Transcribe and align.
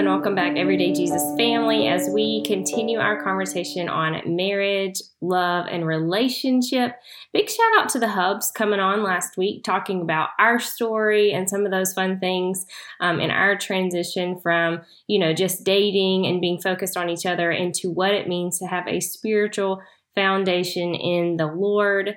and 0.00 0.08
welcome 0.08 0.34
back, 0.34 0.56
Everyday 0.56 0.94
Jesus 0.94 1.22
family, 1.36 1.86
as 1.86 2.08
we 2.08 2.42
continue 2.44 2.98
our 2.98 3.22
conversation 3.22 3.86
on 3.86 4.22
marriage, 4.34 4.94
love, 5.20 5.66
and 5.70 5.86
relationship. 5.86 6.94
Big 7.34 7.50
shout 7.50 7.78
out 7.78 7.90
to 7.90 7.98
the 7.98 8.08
Hubs 8.08 8.50
coming 8.50 8.80
on 8.80 9.02
last 9.02 9.36
week, 9.36 9.62
talking 9.62 10.00
about 10.00 10.30
our 10.38 10.58
story 10.58 11.34
and 11.34 11.50
some 11.50 11.66
of 11.66 11.70
those 11.70 11.92
fun 11.92 12.18
things 12.18 12.64
um, 13.00 13.20
in 13.20 13.30
our 13.30 13.58
transition 13.58 14.40
from, 14.40 14.80
you 15.06 15.18
know, 15.18 15.34
just 15.34 15.64
dating 15.64 16.24
and 16.24 16.40
being 16.40 16.58
focused 16.62 16.96
on 16.96 17.10
each 17.10 17.26
other 17.26 17.50
into 17.50 17.90
what 17.90 18.14
it 18.14 18.26
means 18.26 18.58
to 18.60 18.66
have 18.66 18.88
a 18.88 19.00
spiritual 19.00 19.82
foundation 20.14 20.94
in 20.94 21.36
the 21.36 21.46
Lord 21.46 22.16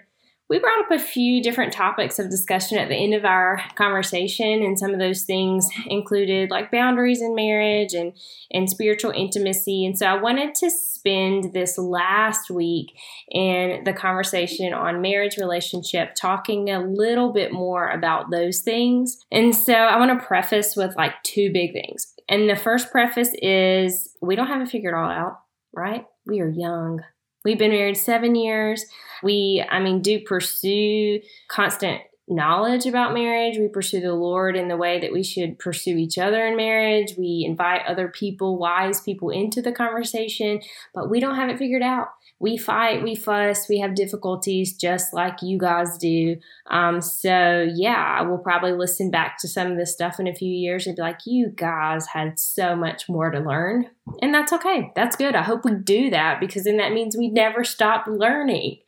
we 0.54 0.60
brought 0.60 0.86
up 0.86 0.92
a 0.92 1.00
few 1.00 1.42
different 1.42 1.74
topics 1.74 2.20
of 2.20 2.30
discussion 2.30 2.78
at 2.78 2.88
the 2.88 2.96
end 2.96 3.16
of 3.16 3.26
our 3.26 3.60
conversation, 3.74 4.62
and 4.62 4.78
some 4.78 4.94
of 4.94 5.00
those 5.00 5.24
things 5.24 5.68
included 5.88 6.52
like 6.52 6.70
boundaries 6.70 7.24
in 7.24 7.34
marriage 7.34 7.94
and, 7.94 8.14
and 8.52 8.70
spiritual 8.70 9.10
intimacy. 9.10 9.84
And 9.84 9.98
so 9.98 10.06
I 10.06 10.22
wanted 10.22 10.54
to 10.54 10.70
spend 10.70 11.54
this 11.54 11.80
last 11.80 12.52
week 12.52 12.96
in 13.32 13.84
the 13.84 13.94
conversation 13.94 14.76
on 14.76 15.02
marriage 15.02 15.38
relationship, 15.38 16.14
talking 16.14 16.70
a 16.70 16.86
little 16.86 17.34
bit 17.34 17.52
more 17.52 17.90
about 17.90 18.30
those 18.30 18.60
things. 18.60 19.18
And 19.32 19.56
so 19.56 19.74
I 19.74 19.98
want 19.98 20.20
to 20.20 20.24
preface 20.24 20.76
with 20.76 20.96
like 20.96 21.14
two 21.24 21.52
big 21.52 21.74
things. 21.74 22.14
And 22.30 22.48
the 22.48 22.56
first 22.56 22.92
preface 22.92 23.34
is 23.42 24.16
we 24.22 24.36
don't 24.36 24.48
have 24.48 24.62
it 24.62 24.70
figured 24.70 24.94
all 24.94 25.10
out, 25.10 25.40
right? 25.74 26.06
We 26.28 26.42
are 26.42 26.48
young. 26.48 27.02
We've 27.44 27.60
been 27.60 27.72
married 27.72 27.98
seven 27.98 28.36
years. 28.36 28.86
We, 29.22 29.66
I 29.70 29.80
mean, 29.80 30.02
do 30.02 30.20
pursue 30.20 31.22
constant 31.48 32.02
knowledge 32.28 32.86
about 32.86 33.14
marriage. 33.14 33.58
We 33.58 33.68
pursue 33.68 34.02
the 34.02 34.14
Lord 34.14 34.56
in 34.56 34.68
the 34.68 34.78
way 34.78 35.00
that 35.00 35.12
we 35.12 35.24
should 35.24 35.60
pursue 35.60 35.98
each 35.98 36.18
other 36.18 36.46
in 36.46 36.56
marriage. 36.56 37.16
We 37.18 37.44
invite 37.48 37.86
other 37.86 38.08
people, 38.08 38.58
wise 38.58 39.02
people, 39.02 39.30
into 39.30 39.62
the 39.62 39.72
conversation, 39.72 40.62
but 40.94 41.10
we 41.10 41.20
don't 41.20 41.36
have 41.36 41.50
it 41.50 41.60
figured 41.60 41.84
out 41.84 42.08
we 42.44 42.58
fight, 42.58 43.02
we 43.02 43.16
fuss, 43.16 43.70
we 43.70 43.80
have 43.80 43.96
difficulties 43.96 44.74
just 44.74 45.14
like 45.14 45.42
you 45.42 45.58
guys 45.58 45.98
do. 45.98 46.36
Um, 46.70 47.00
so, 47.00 47.66
yeah, 47.74 48.18
I 48.20 48.24
will 48.24 48.38
probably 48.38 48.74
listen 48.74 49.10
back 49.10 49.38
to 49.40 49.48
some 49.48 49.72
of 49.72 49.78
this 49.78 49.94
stuff 49.94 50.20
in 50.20 50.28
a 50.28 50.36
few 50.36 50.52
years 50.52 50.86
and 50.86 50.94
be 50.94 51.02
like, 51.02 51.20
you 51.26 51.54
guys 51.56 52.06
had 52.08 52.38
so 52.38 52.76
much 52.76 53.08
more 53.08 53.32
to 53.32 53.40
learn. 53.40 53.90
And 54.22 54.34
that's 54.34 54.52
okay. 54.52 54.92
That's 54.94 55.16
good. 55.16 55.36
I 55.36 55.42
hope 55.42 55.64
we 55.64 55.74
do 55.74 56.10
that 56.10 56.42
because 56.42 56.66
then 56.66 56.76
that 56.78 56.92
means 56.92 57.16
we 57.16 57.30
never 57.30 57.64
stop 57.64 58.08
learning. 58.08 58.80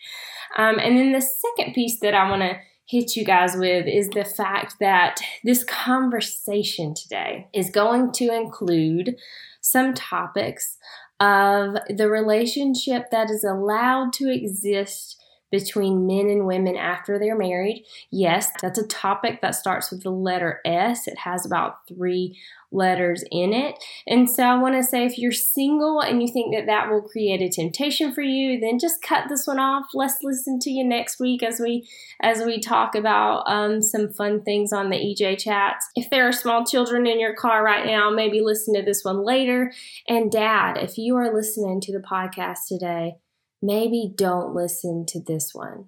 Um, 0.57 0.77
and 0.77 0.97
then 0.97 1.13
the 1.13 1.21
second 1.21 1.73
piece 1.73 1.97
that 2.01 2.13
I 2.13 2.29
want 2.29 2.41
to 2.41 2.57
hit 2.87 3.15
you 3.15 3.25
guys 3.25 3.55
with 3.55 3.87
is 3.87 4.09
the 4.09 4.25
fact 4.25 4.75
that 4.79 5.19
this 5.43 5.63
conversation 5.63 6.93
today 6.93 7.47
is 7.53 7.69
going 7.69 8.11
to 8.13 8.33
include 8.33 9.15
some 9.61 9.93
topics 9.93 10.77
of 11.19 11.75
the 11.89 12.09
relationship 12.09 13.09
that 13.11 13.29
is 13.29 13.43
allowed 13.43 14.13
to 14.13 14.31
exist 14.31 15.21
between 15.51 16.05
men 16.05 16.27
and 16.27 16.45
women 16.45 16.75
after 16.75 17.17
they're 17.17 17.37
married. 17.37 17.85
Yes, 18.11 18.51
that's 18.61 18.79
a 18.79 18.87
topic 18.87 19.41
that 19.41 19.55
starts 19.55 19.89
with 19.89 20.03
the 20.03 20.11
letter 20.11 20.59
S. 20.65 21.07
It 21.07 21.17
has 21.19 21.45
about 21.45 21.87
three 21.87 22.37
letters 22.75 23.23
in 23.31 23.53
it. 23.53 23.83
And 24.05 24.29
so 24.29 24.43
I 24.43 24.57
want 24.57 24.75
to 24.75 24.83
say 24.83 25.05
if 25.05 25.17
you're 25.17 25.31
single 25.31 26.01
and 26.01 26.21
you 26.21 26.27
think 26.27 26.53
that 26.53 26.65
that 26.67 26.89
will 26.89 27.01
create 27.01 27.41
a 27.41 27.49
temptation 27.49 28.13
for 28.13 28.21
you, 28.21 28.59
then 28.59 28.79
just 28.79 29.01
cut 29.01 29.29
this 29.29 29.47
one 29.47 29.59
off. 29.59 29.85
Let's 29.93 30.17
listen 30.21 30.59
to 30.59 30.69
you 30.69 30.83
next 30.83 31.19
week 31.19 31.41
as 31.41 31.59
we 31.59 31.87
as 32.21 32.43
we 32.43 32.59
talk 32.59 32.95
about 32.95 33.43
um, 33.47 33.81
some 33.81 34.11
fun 34.13 34.43
things 34.43 34.71
on 34.73 34.89
the 34.89 34.97
EJ 34.97 35.39
chats. 35.39 35.87
If 35.95 36.09
there 36.09 36.27
are 36.27 36.31
small 36.31 36.65
children 36.65 37.07
in 37.07 37.19
your 37.19 37.35
car 37.35 37.63
right 37.63 37.85
now, 37.85 38.09
maybe 38.09 38.41
listen 38.41 38.73
to 38.75 38.83
this 38.83 39.03
one 39.03 39.25
later. 39.25 39.71
And 40.07 40.31
dad, 40.31 40.77
if 40.77 40.97
you 40.97 41.15
are 41.15 41.33
listening 41.33 41.81
to 41.81 41.93
the 41.93 42.03
podcast 42.03 42.67
today, 42.67 43.15
maybe 43.61 44.11
don't 44.15 44.53
listen 44.53 45.05
to 45.09 45.21
this 45.21 45.51
one. 45.53 45.85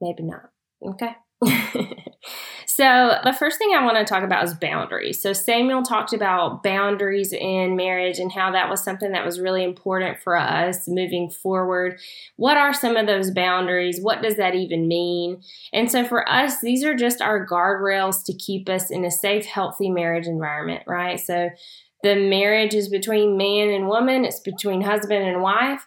Maybe 0.00 0.22
not. 0.22 0.50
Okay. 0.82 1.16
so, 2.76 3.18
the 3.22 3.32
first 3.32 3.56
thing 3.56 3.72
I 3.72 3.84
want 3.84 3.98
to 3.98 4.04
talk 4.04 4.24
about 4.24 4.42
is 4.42 4.52
boundaries. 4.52 5.22
So, 5.22 5.32
Samuel 5.32 5.84
talked 5.84 6.12
about 6.12 6.64
boundaries 6.64 7.32
in 7.32 7.76
marriage 7.76 8.18
and 8.18 8.32
how 8.32 8.50
that 8.50 8.68
was 8.68 8.82
something 8.82 9.12
that 9.12 9.24
was 9.24 9.38
really 9.38 9.62
important 9.62 10.20
for 10.20 10.36
us 10.36 10.88
moving 10.88 11.30
forward. 11.30 12.00
What 12.34 12.56
are 12.56 12.74
some 12.74 12.96
of 12.96 13.06
those 13.06 13.30
boundaries? 13.30 14.00
What 14.00 14.22
does 14.22 14.34
that 14.38 14.56
even 14.56 14.88
mean? 14.88 15.40
And 15.72 15.88
so, 15.88 16.04
for 16.04 16.28
us, 16.28 16.60
these 16.60 16.82
are 16.82 16.96
just 16.96 17.22
our 17.22 17.46
guardrails 17.46 18.24
to 18.24 18.34
keep 18.34 18.68
us 18.68 18.90
in 18.90 19.04
a 19.04 19.10
safe, 19.12 19.46
healthy 19.46 19.88
marriage 19.88 20.26
environment, 20.26 20.82
right? 20.88 21.20
So, 21.20 21.50
the 22.02 22.16
marriage 22.16 22.74
is 22.74 22.88
between 22.88 23.36
man 23.36 23.68
and 23.68 23.86
woman, 23.86 24.24
it's 24.24 24.40
between 24.40 24.80
husband 24.80 25.24
and 25.24 25.42
wife 25.42 25.86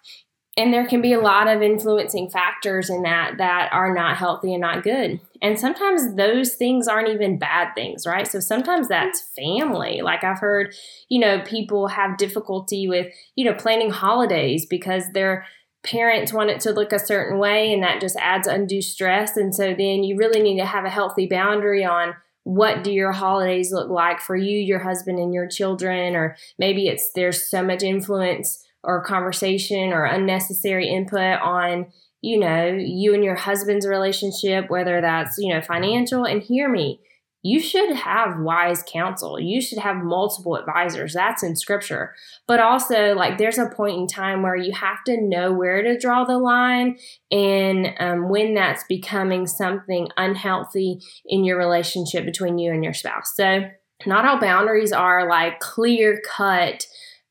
and 0.57 0.73
there 0.73 0.87
can 0.87 1.01
be 1.01 1.13
a 1.13 1.19
lot 1.19 1.47
of 1.47 1.61
influencing 1.61 2.29
factors 2.29 2.89
in 2.89 3.03
that 3.03 3.37
that 3.37 3.69
are 3.71 3.93
not 3.93 4.17
healthy 4.17 4.53
and 4.53 4.61
not 4.61 4.83
good. 4.83 5.21
And 5.41 5.59
sometimes 5.59 6.15
those 6.15 6.55
things 6.55 6.87
aren't 6.87 7.09
even 7.09 7.37
bad 7.37 7.73
things 7.75 8.05
right? 8.07 8.27
So 8.27 8.39
sometimes 8.39 8.87
that's 8.87 9.21
family. 9.35 10.01
Like 10.01 10.23
i've 10.23 10.39
heard 10.39 10.73
you 11.09 11.19
know 11.19 11.41
people 11.41 11.87
have 11.87 12.17
difficulty 12.17 12.87
with 12.87 13.13
you 13.35 13.45
know 13.45 13.53
planning 13.53 13.91
holidays 13.91 14.65
because 14.65 15.03
their 15.13 15.45
parents 15.83 16.33
want 16.33 16.49
it 16.49 16.59
to 16.61 16.71
look 16.71 16.91
a 16.91 16.99
certain 16.99 17.39
way 17.39 17.71
and 17.71 17.83
that 17.83 18.01
just 18.01 18.17
adds 18.17 18.47
undue 18.47 18.81
stress. 18.81 19.37
And 19.37 19.55
so 19.55 19.67
then 19.67 20.03
you 20.03 20.17
really 20.17 20.41
need 20.41 20.59
to 20.59 20.65
have 20.65 20.85
a 20.85 20.89
healthy 20.89 21.27
boundary 21.27 21.85
on 21.85 22.15
what 22.43 22.83
do 22.83 22.91
your 22.91 23.11
holidays 23.11 23.73
look 23.73 23.89
like 23.89 24.21
for 24.21 24.35
you 24.35 24.57
your 24.57 24.79
husband 24.79 25.19
and 25.19 25.33
your 25.33 25.49
children 25.49 26.15
or 26.15 26.37
maybe 26.57 26.87
it's 26.87 27.11
there's 27.13 27.49
so 27.49 27.61
much 27.61 27.83
influence 27.83 28.63
or 28.83 29.03
conversation 29.03 29.91
or 29.91 30.05
unnecessary 30.05 30.87
input 30.87 31.39
on 31.41 31.87
you 32.21 32.39
know 32.39 32.67
you 32.67 33.13
and 33.13 33.23
your 33.23 33.35
husband's 33.35 33.87
relationship 33.87 34.69
whether 34.69 35.01
that's 35.01 35.37
you 35.37 35.53
know 35.53 35.61
financial. 35.61 36.25
And 36.25 36.41
hear 36.41 36.69
me 36.69 36.99
you 37.47 37.61
should 37.61 37.95
have 37.95 38.39
wise 38.39 38.83
counsel. 38.85 39.39
You 39.39 39.61
should 39.61 39.77
have 39.77 39.97
multiple 39.97 40.55
advisors. 40.57 41.13
That's 41.13 41.43
in 41.43 41.55
scripture. 41.55 42.13
But 42.45 42.59
also 42.59 43.13
like 43.13 43.37
there's 43.37 43.57
a 43.57 43.69
point 43.69 43.97
in 43.97 44.07
time 44.07 44.41
where 44.41 44.55
you 44.55 44.73
have 44.73 45.03
to 45.05 45.21
know 45.21 45.53
where 45.53 45.81
to 45.81 45.97
draw 45.97 46.25
the 46.25 46.39
line 46.39 46.97
and 47.31 47.93
um, 47.99 48.29
when 48.29 48.53
that's 48.53 48.83
becoming 48.89 49.47
something 49.47 50.09
unhealthy 50.17 50.99
in 51.25 51.45
your 51.45 51.57
relationship 51.57 52.25
between 52.25 52.57
you 52.57 52.73
and 52.73 52.83
your 52.83 52.93
spouse. 52.93 53.33
So 53.35 53.69
not 54.05 54.25
all 54.25 54.39
boundaries 54.39 54.91
are 54.91 55.29
like 55.29 55.59
clear 55.59 56.21
cut 56.27 56.85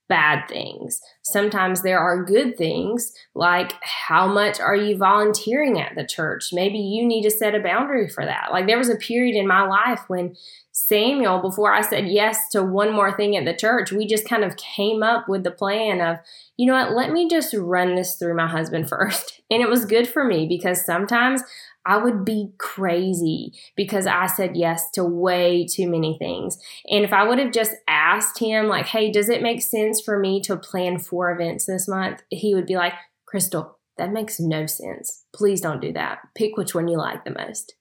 bad 0.09 0.49
things. 0.49 1.00
Sometimes 1.22 1.83
there 1.83 1.99
are 1.99 2.25
good 2.25 2.56
things, 2.56 3.12
like 3.34 3.72
how 3.83 4.27
much 4.27 4.61
are 4.61 4.77
you 4.77 4.97
volunteering 4.97 5.81
at 5.81 5.94
the 5.97 6.06
church? 6.06 6.50
Maybe 6.53 6.78
you 6.78 7.05
need 7.05 7.22
to 7.22 7.31
set 7.31 7.55
a 7.55 7.61
boundary 7.61 8.09
for 8.09 8.25
that. 8.25 8.49
Like 8.53 8.66
there 8.66 8.78
was 8.78 8.89
a 8.89 8.97
period 8.97 9.37
in 9.37 9.47
my 9.47 9.66
life 9.66 10.03
when 10.09 10.37
Samuel, 10.72 11.41
before 11.41 11.72
I 11.72 11.81
said 11.81 12.06
yes 12.06 12.50
to 12.50 12.62
one 12.62 12.93
more 12.93 13.16
thing 13.16 13.34
at 13.34 13.47
the 13.47 13.56
church, 13.56 13.93
we 13.93 14.06
just 14.06 14.28
kind 14.28 14.45
of 14.45 14.56
came 14.56 15.03
up 15.03 15.28
with 15.28 15.43
the 15.43 15.50
plan 15.50 16.03
of, 16.03 16.19
you 16.59 16.66
know 16.66 16.75
what, 16.75 16.93
let 16.93 17.12
me 17.12 17.28
just 17.28 17.55
run 17.55 17.95
this 17.95 18.16
through 18.16 18.37
my 18.37 18.47
husband 18.47 18.89
first. 18.91 19.41
And 19.50 19.62
it 19.62 19.69
was 19.69 19.87
good 19.87 20.06
for 20.06 20.25
me 20.25 20.47
because 20.47 20.84
sometimes 20.84 21.43
I 21.86 21.97
would 21.97 22.24
be 22.24 22.52
crazy 22.58 23.52
because 23.76 24.06
I 24.06 24.26
said 24.26 24.56
yes 24.56 24.91
to 24.92 25.04
way 25.04 25.66
too 25.66 25.88
many 25.88 26.19
things. 26.19 26.58
And 26.91 27.04
if 27.04 27.12
I 27.12 27.26
would 27.26 27.38
have 27.38 27.52
just 27.52 27.72
asked 27.88 28.41
him, 28.41 28.66
like, 28.66 28.86
hey, 28.86 29.10
does 29.12 29.28
it 29.28 29.42
make 29.42 29.62
sense 29.62 30.00
for 30.00 30.19
me 30.19 30.41
to 30.42 30.56
plan 30.56 30.98
four 30.98 31.30
events 31.30 31.64
this 31.64 31.86
month? 31.86 32.22
He 32.30 32.54
would 32.54 32.66
be 32.66 32.76
like, 32.76 32.94
Crystal, 33.26 33.78
that 33.98 34.12
makes 34.12 34.41
no 34.41 34.66
sense. 34.66 35.24
Please 35.33 35.60
don't 35.60 35.80
do 35.80 35.92
that. 35.92 36.18
Pick 36.34 36.56
which 36.56 36.74
one 36.74 36.88
you 36.88 36.98
like 36.98 37.24
the 37.24 37.30
most. 37.30 37.74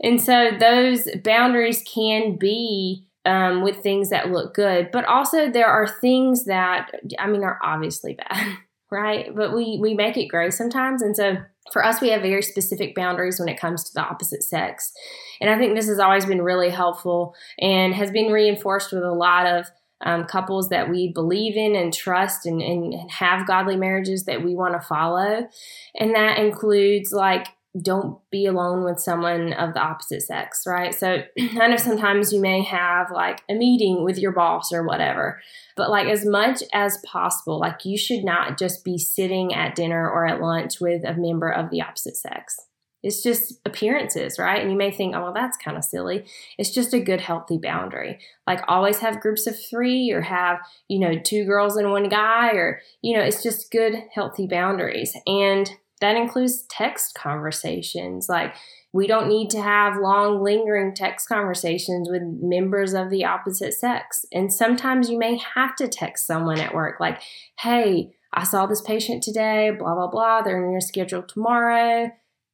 And 0.00 0.20
so 0.20 0.50
those 0.58 1.08
boundaries 1.22 1.82
can 1.82 2.36
be 2.36 3.06
um, 3.24 3.62
with 3.62 3.82
things 3.82 4.10
that 4.10 4.30
look 4.30 4.54
good, 4.54 4.90
but 4.92 5.04
also 5.04 5.50
there 5.50 5.66
are 5.66 5.86
things 5.86 6.46
that, 6.46 6.90
I 7.18 7.26
mean, 7.26 7.44
are 7.44 7.58
obviously 7.62 8.14
bad, 8.30 8.56
right? 8.90 9.34
But 9.34 9.54
we, 9.54 9.78
we 9.80 9.94
make 9.94 10.16
it 10.16 10.26
gray 10.26 10.50
sometimes. 10.50 11.02
And 11.02 11.16
so 11.16 11.36
for 11.72 11.84
us, 11.84 12.00
we 12.00 12.08
have 12.10 12.22
very 12.22 12.42
specific 12.42 12.94
boundaries 12.94 13.38
when 13.38 13.48
it 13.48 13.60
comes 13.60 13.84
to 13.84 13.92
the 13.94 14.02
opposite 14.02 14.42
sex. 14.42 14.92
And 15.40 15.48
I 15.48 15.58
think 15.58 15.74
this 15.74 15.88
has 15.88 15.98
always 15.98 16.26
been 16.26 16.42
really 16.42 16.70
helpful 16.70 17.34
and 17.58 17.94
has 17.94 18.10
been 18.10 18.32
reinforced 18.32 18.92
with 18.92 19.02
a 19.02 19.12
lot 19.12 19.46
of 19.46 19.66
um, 20.02 20.24
couples 20.24 20.70
that 20.70 20.88
we 20.88 21.12
believe 21.12 21.56
in 21.56 21.76
and 21.76 21.92
trust 21.92 22.46
and, 22.46 22.62
and 22.62 23.10
have 23.10 23.46
godly 23.46 23.76
marriages 23.76 24.24
that 24.24 24.42
we 24.42 24.54
want 24.54 24.74
to 24.74 24.86
follow. 24.86 25.46
And 25.94 26.14
that 26.14 26.38
includes 26.38 27.12
like 27.12 27.48
don't 27.80 28.18
be 28.30 28.46
alone 28.46 28.84
with 28.84 28.98
someone 28.98 29.52
of 29.52 29.74
the 29.74 29.80
opposite 29.80 30.22
sex, 30.22 30.64
right? 30.66 30.94
So 30.94 31.22
I 31.38 31.68
know 31.68 31.76
sometimes 31.76 32.32
you 32.32 32.40
may 32.40 32.62
have 32.62 33.10
like 33.12 33.42
a 33.48 33.54
meeting 33.54 34.02
with 34.02 34.18
your 34.18 34.32
boss 34.32 34.72
or 34.72 34.84
whatever, 34.84 35.40
but 35.76 35.90
like 35.90 36.08
as 36.08 36.26
much 36.26 36.62
as 36.72 36.98
possible, 37.06 37.60
like 37.60 37.84
you 37.84 37.96
should 37.96 38.24
not 38.24 38.58
just 38.58 38.84
be 38.84 38.98
sitting 38.98 39.54
at 39.54 39.76
dinner 39.76 40.10
or 40.10 40.26
at 40.26 40.40
lunch 40.40 40.80
with 40.80 41.04
a 41.04 41.14
member 41.14 41.48
of 41.48 41.70
the 41.70 41.80
opposite 41.80 42.16
sex. 42.16 42.56
It's 43.02 43.22
just 43.22 43.60
appearances, 43.64 44.38
right? 44.38 44.60
And 44.60 44.70
you 44.70 44.76
may 44.76 44.90
think, 44.90 45.14
oh, 45.14 45.22
well, 45.22 45.32
that's 45.32 45.56
kind 45.56 45.78
of 45.78 45.84
silly. 45.84 46.26
It's 46.58 46.70
just 46.70 46.92
a 46.92 47.00
good, 47.00 47.20
healthy 47.20 47.56
boundary. 47.56 48.18
Like 48.46 48.60
always 48.68 48.98
have 48.98 49.20
groups 49.20 49.46
of 49.46 49.56
three 49.58 50.10
or 50.10 50.20
have, 50.20 50.58
you 50.88 50.98
know, 50.98 51.18
two 51.18 51.46
girls 51.46 51.76
and 51.76 51.90
one 51.90 52.10
guy, 52.10 52.50
or, 52.50 52.82
you 53.00 53.16
know, 53.16 53.22
it's 53.22 53.42
just 53.42 53.70
good, 53.70 53.94
healthy 54.12 54.46
boundaries. 54.46 55.16
And 55.26 55.70
that 56.00 56.16
includes 56.16 56.62
text 56.70 57.14
conversations. 57.14 58.28
Like, 58.28 58.54
we 58.92 59.06
don't 59.06 59.28
need 59.28 59.50
to 59.50 59.62
have 59.62 60.00
long, 60.00 60.42
lingering 60.42 60.94
text 60.94 61.28
conversations 61.28 62.08
with 62.10 62.22
members 62.22 62.92
of 62.92 63.10
the 63.10 63.24
opposite 63.24 63.72
sex. 63.72 64.24
And 64.32 64.52
sometimes 64.52 65.08
you 65.08 65.18
may 65.18 65.40
have 65.54 65.76
to 65.76 65.88
text 65.88 66.26
someone 66.26 66.58
at 66.58 66.74
work, 66.74 66.98
like, 66.98 67.20
hey, 67.60 68.12
I 68.32 68.44
saw 68.44 68.66
this 68.66 68.80
patient 68.80 69.22
today, 69.22 69.70
blah, 69.76 69.94
blah, 69.94 70.08
blah. 70.08 70.42
They're 70.42 70.64
in 70.64 70.72
your 70.72 70.80
schedule 70.80 71.22
tomorrow. 71.22 72.10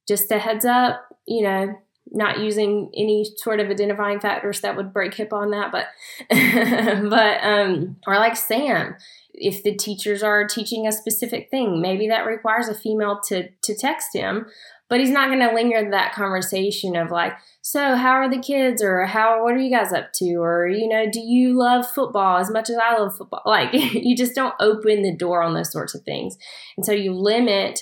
Just 0.08 0.30
a 0.30 0.38
heads 0.38 0.64
up, 0.64 1.00
you 1.26 1.42
know, 1.42 1.74
not 2.12 2.38
using 2.38 2.90
any 2.96 3.26
sort 3.36 3.60
of 3.60 3.68
identifying 3.68 4.20
factors 4.20 4.60
that 4.60 4.76
would 4.76 4.92
break 4.92 5.12
HIPAA 5.12 5.32
on 5.32 5.50
that, 5.50 5.72
but, 5.72 5.86
but, 7.10 7.44
um, 7.44 7.96
or 8.06 8.14
like 8.14 8.36
Sam, 8.36 8.94
if 9.36 9.62
the 9.62 9.74
teachers 9.74 10.22
are 10.22 10.46
teaching 10.46 10.86
a 10.86 10.92
specific 10.92 11.50
thing, 11.50 11.80
maybe 11.80 12.08
that 12.08 12.26
requires 12.26 12.68
a 12.68 12.74
female 12.74 13.20
to, 13.28 13.48
to 13.62 13.76
text 13.76 14.08
him 14.14 14.46
but 14.88 15.00
he's 15.00 15.10
not 15.10 15.28
going 15.28 15.40
to 15.40 15.54
linger 15.54 15.90
that 15.90 16.14
conversation 16.14 16.96
of 16.96 17.10
like 17.10 17.32
so 17.62 17.96
how 17.96 18.12
are 18.12 18.30
the 18.30 18.38
kids? 18.38 18.80
Or 18.82 19.04
how 19.06 19.42
what 19.42 19.54
are 19.54 19.58
you 19.58 19.70
guys 19.70 19.92
up 19.92 20.12
to? 20.14 20.34
Or 20.36 20.68
you 20.68 20.88
know 20.88 21.10
do 21.10 21.20
you 21.20 21.58
love 21.58 21.86
football 21.90 22.38
as 22.38 22.50
much 22.50 22.70
as 22.70 22.76
i 22.76 22.96
love 22.96 23.16
football? 23.16 23.42
Like 23.46 23.72
you 23.72 24.16
just 24.16 24.34
don't 24.34 24.54
open 24.60 25.02
the 25.02 25.16
door 25.16 25.42
on 25.42 25.54
those 25.54 25.72
sorts 25.72 25.94
of 25.94 26.02
things. 26.02 26.36
And 26.76 26.84
so 26.84 26.92
you 26.92 27.12
limit 27.14 27.80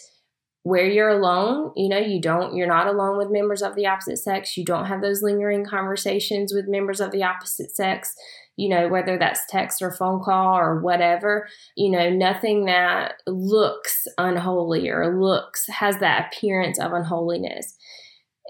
where 0.62 0.86
you're 0.86 1.10
alone 1.10 1.72
you 1.76 1.90
know 1.90 1.98
you 1.98 2.18
don't 2.18 2.56
you're 2.56 2.66
not 2.66 2.86
alone 2.86 3.18
with 3.18 3.30
members 3.30 3.60
of 3.60 3.74
the 3.74 3.86
opposite 3.86 4.16
sex 4.16 4.56
you 4.56 4.64
don't 4.64 4.86
have 4.86 5.02
those 5.02 5.22
lingering 5.22 5.62
conversations 5.62 6.54
with 6.54 6.66
members 6.66 7.00
of 7.00 7.10
the 7.10 7.22
opposite 7.22 7.76
sex 7.76 8.14
you 8.56 8.68
know, 8.68 8.88
whether 8.88 9.18
that's 9.18 9.46
text 9.48 9.82
or 9.82 9.90
phone 9.90 10.22
call 10.22 10.56
or 10.56 10.80
whatever, 10.80 11.48
you 11.76 11.90
know, 11.90 12.10
nothing 12.10 12.66
that 12.66 13.14
looks 13.26 14.06
unholy 14.18 14.88
or 14.88 15.20
looks, 15.20 15.66
has 15.68 15.98
that 15.98 16.32
appearance 16.32 16.78
of 16.78 16.92
unholiness. 16.92 17.76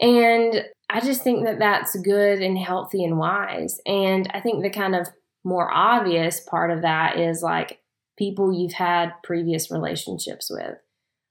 And 0.00 0.64
I 0.90 1.00
just 1.00 1.22
think 1.22 1.44
that 1.44 1.58
that's 1.58 1.96
good 2.00 2.42
and 2.42 2.58
healthy 2.58 3.04
and 3.04 3.18
wise. 3.18 3.80
And 3.86 4.28
I 4.34 4.40
think 4.40 4.62
the 4.62 4.70
kind 4.70 4.94
of 4.94 5.08
more 5.44 5.70
obvious 5.72 6.40
part 6.40 6.70
of 6.70 6.82
that 6.82 7.18
is 7.18 7.42
like 7.42 7.80
people 8.18 8.52
you've 8.52 8.72
had 8.72 9.12
previous 9.22 9.70
relationships 9.70 10.50
with. 10.50 10.76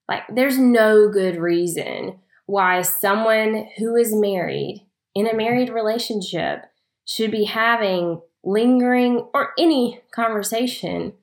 Like, 0.10 0.24
there's 0.34 0.58
no 0.58 1.10
good 1.10 1.38
reason 1.38 2.20
why 2.46 2.82
someone 2.82 3.68
who 3.78 3.96
is 3.96 4.14
married 4.14 4.86
in 5.16 5.28
a 5.28 5.36
married 5.36 5.70
relationship 5.70 6.66
should 7.06 7.32
be 7.32 7.46
having 7.46 8.22
lingering, 8.44 9.28
or 9.34 9.52
any 9.58 10.02
conversation 10.12 11.14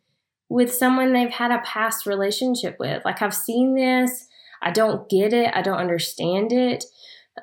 with 0.48 0.74
someone 0.74 1.12
they've 1.12 1.30
had 1.30 1.50
a 1.50 1.62
past 1.64 2.06
relationship 2.06 2.76
with. 2.80 3.04
Like, 3.04 3.22
I've 3.22 3.34
seen 3.34 3.74
this, 3.74 4.26
I 4.62 4.70
don't 4.70 5.08
get 5.08 5.32
it, 5.32 5.50
I 5.54 5.62
don't 5.62 5.78
understand 5.78 6.52
it 6.52 6.84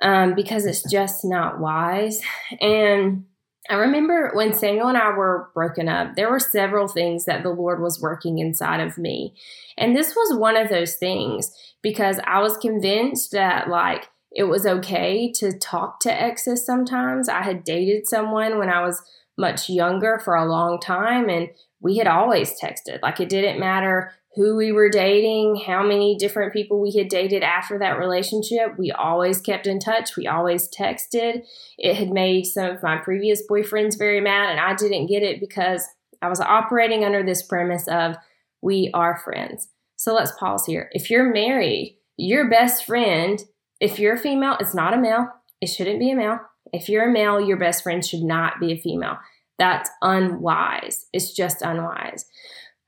um, 0.01 0.35
because 0.35 0.65
it's 0.65 0.89
just 0.89 1.23
not 1.23 1.59
wise. 1.59 2.21
And 2.59 3.25
I 3.69 3.75
remember 3.75 4.31
when 4.33 4.53
Samuel 4.53 4.87
and 4.87 4.97
I 4.97 5.09
were 5.11 5.49
broken 5.53 5.89
up, 5.89 6.15
there 6.15 6.29
were 6.29 6.39
several 6.39 6.87
things 6.87 7.25
that 7.25 7.43
the 7.43 7.49
Lord 7.49 7.81
was 7.81 8.01
working 8.01 8.39
inside 8.39 8.79
of 8.79 8.97
me. 8.97 9.35
And 9.77 9.95
this 9.95 10.15
was 10.15 10.39
one 10.39 10.55
of 10.55 10.69
those 10.69 10.95
things 10.95 11.51
because 11.81 12.19
I 12.25 12.39
was 12.39 12.57
convinced 12.57 13.31
that, 13.31 13.69
like, 13.69 14.07
it 14.31 14.45
was 14.45 14.65
okay 14.65 15.31
to 15.33 15.57
talk 15.57 15.99
to 16.01 16.13
exes 16.13 16.65
sometimes. 16.65 17.29
I 17.29 17.41
had 17.41 17.63
dated 17.63 18.07
someone 18.07 18.57
when 18.57 18.69
I 18.69 18.81
was 18.85 19.01
much 19.37 19.69
younger 19.69 20.19
for 20.23 20.35
a 20.35 20.49
long 20.49 20.79
time 20.79 21.29
and 21.29 21.49
we 21.79 21.97
had 21.97 22.07
always 22.07 22.59
texted. 22.59 23.01
Like 23.01 23.19
it 23.19 23.29
didn't 23.29 23.59
matter 23.59 24.11
who 24.37 24.55
we 24.55 24.71
were 24.71 24.89
dating, 24.89 25.63
how 25.65 25.81
many 25.81 26.15
different 26.15 26.53
people 26.53 26.79
we 26.79 26.91
had 26.91 27.09
dated 27.09 27.41
after 27.41 27.79
that 27.79 27.97
relationship. 27.97 28.77
We 28.77 28.91
always 28.91 29.41
kept 29.41 29.65
in 29.65 29.79
touch. 29.79 30.15
We 30.15 30.27
always 30.27 30.69
texted. 30.69 31.43
It 31.77 31.95
had 31.95 32.09
made 32.09 32.45
some 32.45 32.69
of 32.69 32.83
my 32.83 32.97
previous 32.97 33.41
boyfriends 33.49 33.97
very 33.97 34.21
mad, 34.21 34.51
and 34.51 34.59
I 34.59 34.75
didn't 34.75 35.07
get 35.07 35.23
it 35.23 35.39
because 35.39 35.83
I 36.21 36.29
was 36.29 36.39
operating 36.39 37.03
under 37.03 37.23
this 37.23 37.41
premise 37.41 37.87
of 37.87 38.15
we 38.61 38.91
are 38.93 39.17
friends. 39.17 39.69
So 39.95 40.13
let's 40.13 40.37
pause 40.37 40.67
here. 40.67 40.89
If 40.91 41.09
you're 41.09 41.33
married, 41.33 41.97
your 42.15 42.47
best 42.47 42.85
friend, 42.85 43.43
if 43.79 43.97
you're 43.97 44.15
a 44.15 44.19
female, 44.19 44.57
it's 44.59 44.75
not 44.75 44.93
a 44.93 44.97
male, 44.97 45.29
it 45.61 45.67
shouldn't 45.67 45.99
be 45.99 46.11
a 46.11 46.15
male. 46.15 46.39
If 46.73 46.89
you're 46.89 47.09
a 47.09 47.11
male, 47.11 47.39
your 47.39 47.57
best 47.57 47.83
friend 47.83 48.05
should 48.05 48.23
not 48.23 48.59
be 48.59 48.73
a 48.73 48.77
female. 48.77 49.17
That's 49.59 49.89
unwise. 50.01 51.07
It's 51.13 51.33
just 51.33 51.61
unwise. 51.61 52.25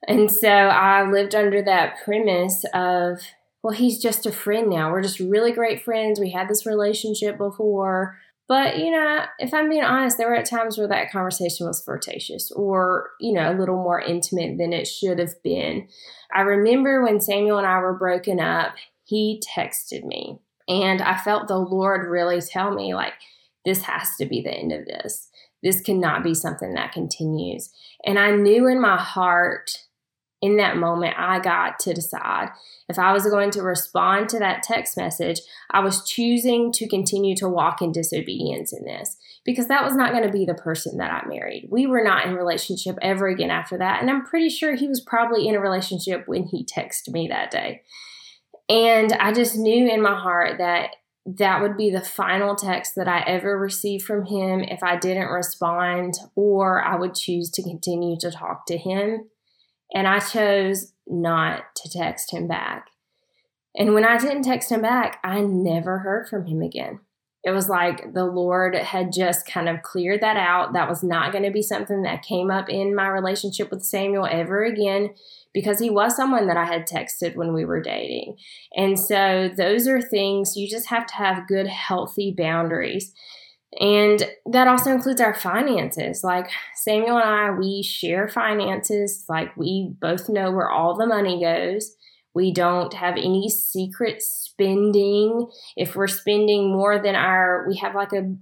And 0.08 0.32
so 0.32 0.48
I 0.48 1.10
lived 1.10 1.36
under 1.36 1.62
that 1.64 1.98
premise 2.04 2.64
of, 2.74 3.20
well, 3.64 3.74
he's 3.74 4.02
just 4.02 4.26
a 4.26 4.32
friend 4.32 4.70
now. 4.70 4.92
We're 4.92 5.02
just 5.02 5.20
really 5.20 5.52
great 5.52 5.84
friends. 5.84 6.20
We 6.20 6.32
had 6.32 6.48
this 6.48 6.66
relationship 6.66 7.38
before. 7.38 8.18
But, 8.48 8.80
you 8.80 8.90
know, 8.90 9.26
if 9.38 9.54
I'm 9.54 9.70
being 9.70 9.84
honest, 9.84 10.18
there 10.18 10.28
were 10.28 10.36
at 10.36 10.46
times 10.46 10.78
where 10.78 10.88
that 10.88 11.12
conversation 11.12 11.68
was 11.68 11.84
flirtatious 11.84 12.52
or, 12.52 13.12
you 13.20 13.34
know, 13.34 13.52
a 13.52 13.58
little 13.60 13.76
more 13.76 14.02
intimate 14.02 14.58
than 14.58 14.74
it 14.74 14.88
should 14.88 15.20
have 15.20 15.42
been. 15.44 15.88
I 16.34 16.42
remember 16.42 17.04
when 17.04 17.22
Samuel 17.22 17.60
and 17.60 17.68
I 17.68 17.80
were 17.80 17.94
broken 17.94 18.40
up, 18.40 18.74
he 19.04 19.42
texted 19.56 20.04
me. 20.04 20.40
And 20.68 21.02
I 21.02 21.18
felt 21.18 21.48
the 21.48 21.58
Lord 21.58 22.10
really 22.10 22.42
tell 22.42 22.74
me, 22.74 22.96
like, 22.96 23.14
this 23.66 23.84
has 23.84 24.16
to 24.20 24.26
be 24.26 24.42
the 24.42 24.52
end 24.52 24.72
of 24.72 24.86
this. 24.86 25.30
This 25.62 25.82
cannot 25.82 26.24
be 26.24 26.34
something 26.34 26.74
that 26.74 26.94
continues. 26.94 27.72
And 28.06 28.18
I 28.18 28.32
knew 28.32 28.68
in 28.68 28.82
my 28.82 28.98
heart, 28.98 29.72
in 30.42 30.58
that 30.58 30.78
moment, 30.78 31.16
I 31.18 31.40
got 31.40 31.80
to 31.80 31.94
decide 31.94 32.50
if 32.88 32.98
I 32.98 33.12
was 33.12 33.26
going 33.26 33.52
to 33.52 33.62
respond 33.62 34.30
to 34.30 34.40
that 34.40 34.64
text 34.64 34.96
message, 34.96 35.42
I 35.70 35.82
was 35.82 36.08
choosing 36.08 36.72
to 36.74 36.88
continue 36.88 37.36
to 37.36 37.50
walk 37.50 37.82
in 37.82 37.92
disobedience 37.92 38.72
in 38.72 38.86
this 38.86 39.18
because 39.46 39.68
that 39.68 39.84
was 39.84 39.96
not 39.96 40.12
going 40.12 40.24
to 40.24 40.32
be 40.32 40.46
the 40.46 40.54
person 40.54 40.98
that 40.98 41.12
I 41.12 41.28
married. 41.28 41.68
We 41.70 41.88
were 41.88 42.04
not 42.04 42.26
in 42.26 42.36
relationship 42.36 42.98
ever 43.02 43.28
again 43.28 43.52
after 43.52 43.78
that. 43.78 44.02
And 44.02 44.10
I'm 44.10 44.26
pretty 44.26 44.50
sure 44.50 44.76
he 44.76 44.88
was 44.88 45.02
probably 45.02 45.48
in 45.48 45.56
a 45.56 45.60
relationship 45.60 46.24
when 46.26 46.46
he 46.46 46.64
texted 46.64 47.12
me 47.12 47.28
that 47.28 47.52
day. 47.52 47.82
And 48.70 49.12
I 49.14 49.34
just 49.34 49.58
knew 49.58 49.90
in 49.90 50.02
my 50.02 50.18
heart 50.18 50.60
that 50.60 50.92
that 51.38 51.62
would 51.62 51.78
be 51.78 51.92
the 51.92 52.02
final 52.02 52.56
text 52.56 52.94
that 52.96 53.08
I 53.08 53.22
ever 53.22 53.58
received 53.58 54.04
from 54.06 54.26
him 54.26 54.62
if 54.62 54.82
I 54.82 54.98
didn't 54.98 55.28
respond, 55.28 56.16
or 56.36 56.82
I 56.84 56.96
would 56.96 57.14
choose 57.14 57.52
to 57.52 57.64
continue 57.64 58.18
to 58.20 58.32
talk 58.32 58.66
to 58.68 58.78
him. 58.78 59.30
And 59.94 60.08
I 60.08 60.20
chose 60.20 60.94
not 61.08 61.64
to 61.76 61.90
text 61.90 62.32
him 62.32 62.48
back. 62.48 62.88
And 63.76 63.94
when 63.94 64.06
I 64.06 64.18
didn't 64.18 64.44
text 64.44 64.72
him 64.72 64.82
back, 64.82 65.20
I 65.24 65.42
never 65.42 66.00
heard 66.00 66.28
from 66.28 66.48
him 66.48 66.62
again. 66.62 67.00
It 67.44 67.52
was 67.52 67.70
like 67.70 68.14
the 68.14 68.26
Lord 68.26 68.76
had 68.76 69.14
just 69.14 69.46
kind 69.46 69.70
of 69.70 69.82
cleared 69.82 70.22
that 70.22 70.36
out. 70.36 70.74
That 70.74 70.90
was 70.90 71.04
not 71.04 71.32
going 71.32 71.46
to 71.46 71.52
be 71.52 71.62
something 71.62 72.02
that 72.02 72.22
came 72.22 72.52
up 72.52 72.70
in 72.70 72.94
my 72.94 73.08
relationship 73.08 73.72
with 73.72 73.86
Samuel 73.86 74.28
ever 74.30 74.64
again 74.64 75.12
because 75.54 75.80
he 75.80 75.90
was 75.90 76.16
someone 76.16 76.48
that 76.48 76.58
I 76.58 76.66
had 76.66 76.88
texted 76.88 77.36
when 77.36 77.54
we 77.54 77.66
were 77.66 77.82
dating. 77.82 78.38
And 78.76 79.00
so 79.00 79.50
those 79.56 79.88
are 79.88 80.02
things 80.02 80.58
you 80.58 80.70
just 80.70 80.90
have 80.90 81.06
to 81.08 81.16
have 81.16 81.48
good, 81.48 81.68
healthy 81.68 82.34
boundaries. 82.38 83.14
And 83.80 84.28
that 84.48 84.68
also 84.68 84.92
includes 84.92 85.22
our 85.22 85.34
finances. 85.34 86.24
Like 86.24 86.50
Samuel 86.76 87.18
and 87.18 87.30
I, 87.30 87.52
we 87.52 87.84
share 87.84 88.28
finances. 88.28 89.26
Like 89.30 89.56
we 89.56 89.94
both 90.02 90.28
know 90.28 90.52
where 90.52 90.70
all 90.70 90.98
the 90.98 91.06
money 91.06 91.40
goes. 91.42 91.96
We 92.34 92.52
don't 92.52 92.94
have 92.94 93.16
any 93.16 93.50
secret 93.50 94.22
spending. 94.60 95.50
If 95.78 95.96
we're 95.96 96.08
spending 96.08 96.72
more 96.72 97.02
than 97.02 97.16
our, 97.16 97.66
we 97.68 97.78
have 97.78 97.96
like 97.96 98.12
a 98.14 98.36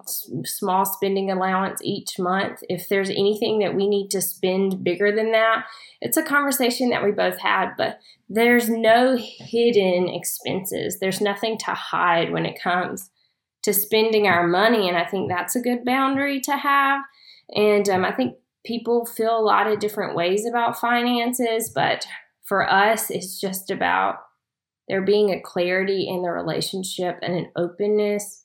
small 0.45 0.86
spending 0.86 1.31
allowance 1.31 1.79
each 1.83 2.17
month. 2.17 2.63
If 2.69 2.89
there's 2.89 3.09
anything 3.09 3.59
that 3.59 3.75
we 3.75 3.88
need 3.88 4.09
to 4.12 4.21
spend 4.21 4.83
bigger 4.83 5.15
than 5.15 5.31
that, 5.31 5.65
it's 6.01 6.17
a 6.17 6.24
conversation 6.24 6.89
that 6.89 7.03
we 7.03 7.12
both 7.12 7.39
had, 7.39 7.71
but 7.77 8.00
there's 8.29 8.69
no 8.69 9.17
hidden 9.17 10.09
expenses. 10.09 11.00
There's 11.00 11.21
nothing 11.21 11.57
to 11.59 11.71
hide 11.71 12.31
when 12.31 12.45
it 12.45 12.62
comes 12.62 13.09
to 13.63 13.74
spending 13.74 14.27
our 14.27 14.47
money. 14.47 14.88
And 14.88 14.97
I 14.97 15.05
think 15.05 15.29
that's 15.29 15.55
a 15.55 15.62
good 15.62 15.86
boundary 15.86 16.39
to 16.41 16.57
have. 16.57 17.01
And 17.50 17.88
um, 17.89 18.05
I 18.05 18.12
think 18.12 18.36
people 18.65 19.05
feel 19.05 19.38
a 19.38 19.41
lot 19.41 19.67
of 19.67 19.79
different 19.79 20.15
ways 20.15 20.45
about 20.45 20.79
finances, 20.79 21.71
but 21.74 22.05
for 22.43 22.69
us, 22.69 23.09
it's 23.09 23.39
just 23.39 23.69
about 23.69 24.17
there 24.88 25.01
being 25.01 25.29
a 25.32 25.41
clarity 25.41 26.08
in 26.08 26.22
the 26.22 26.32
relationship 26.32 27.20
and 27.22 27.34
an 27.36 27.51
openness, 27.56 28.44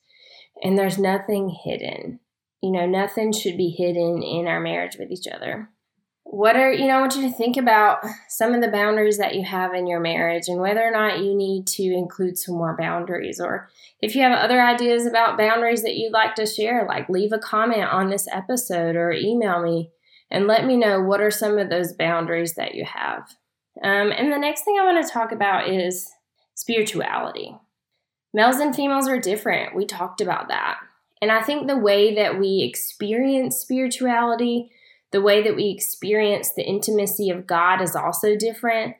and 0.61 0.77
there's 0.77 0.97
nothing 0.97 1.55
hidden. 1.63 2.19
You 2.61 2.71
know, 2.71 2.85
nothing 2.85 3.31
should 3.31 3.57
be 3.57 3.69
hidden 3.69 4.23
in 4.23 4.47
our 4.47 4.59
marriage 4.59 4.97
with 4.97 5.11
each 5.11 5.27
other. 5.27 5.69
what 6.33 6.55
are, 6.55 6.73
you 6.73 6.87
know, 6.87 6.97
I 6.97 6.99
want 7.01 7.15
you 7.15 7.21
to 7.23 7.31
think 7.31 7.57
about 7.57 8.03
some 8.27 8.53
of 8.53 8.61
the 8.61 8.71
boundaries 8.71 9.17
that 9.19 9.35
you 9.35 9.43
have 9.43 9.73
in 9.73 9.85
your 9.85 9.99
marriage 9.99 10.47
and 10.47 10.59
whether 10.59 10.81
or 10.81 10.89
not 10.89 11.19
you 11.19 11.35
need 11.35 11.67
to 11.67 11.83
include 11.83 12.37
some 12.39 12.55
more 12.55 12.75
boundaries. 12.75 13.39
Or 13.39 13.69
if 14.01 14.15
you 14.15 14.23
have 14.23 14.31
other 14.31 14.59
ideas 14.59 15.05
about 15.05 15.37
boundaries 15.37 15.83
that 15.83 15.95
you'd 15.95 16.13
like 16.13 16.33
to 16.35 16.47
share, 16.47 16.85
like 16.87 17.07
leave 17.09 17.33
a 17.33 17.37
comment 17.37 17.83
on 17.83 18.09
this 18.09 18.27
episode 18.31 18.95
or 18.95 19.11
email 19.11 19.61
me 19.61 19.91
and 20.31 20.47
let 20.47 20.65
me 20.65 20.75
know 20.75 21.01
what 21.01 21.21
are 21.21 21.29
some 21.29 21.59
of 21.59 21.69
those 21.69 21.93
boundaries 21.93 22.55
that 22.55 22.73
you 22.73 22.85
have. 22.85 23.35
Um, 23.83 24.11
and 24.11 24.31
the 24.31 24.39
next 24.39 24.63
thing 24.63 24.77
I 24.79 24.85
want 24.85 25.05
to 25.05 25.13
talk 25.13 25.31
about 25.31 25.69
is 25.69 26.09
spirituality. 26.55 27.55
Males 28.33 28.57
and 28.57 28.75
females 28.75 29.07
are 29.07 29.19
different. 29.19 29.75
We 29.75 29.85
talked 29.85 30.21
about 30.21 30.47
that. 30.47 30.79
And 31.21 31.31
I 31.31 31.41
think 31.41 31.67
the 31.67 31.77
way 31.77 32.15
that 32.15 32.39
we 32.39 32.61
experience 32.61 33.57
spirituality 33.57 34.71
the 35.13 35.21
way 35.21 35.43
that 35.43 35.55
we 35.55 35.69
experience 35.69 36.51
the 36.51 36.65
intimacy 36.65 37.29
of 37.29 37.47
God 37.47 37.81
is 37.81 37.95
also 37.95 38.35
different. 38.35 38.95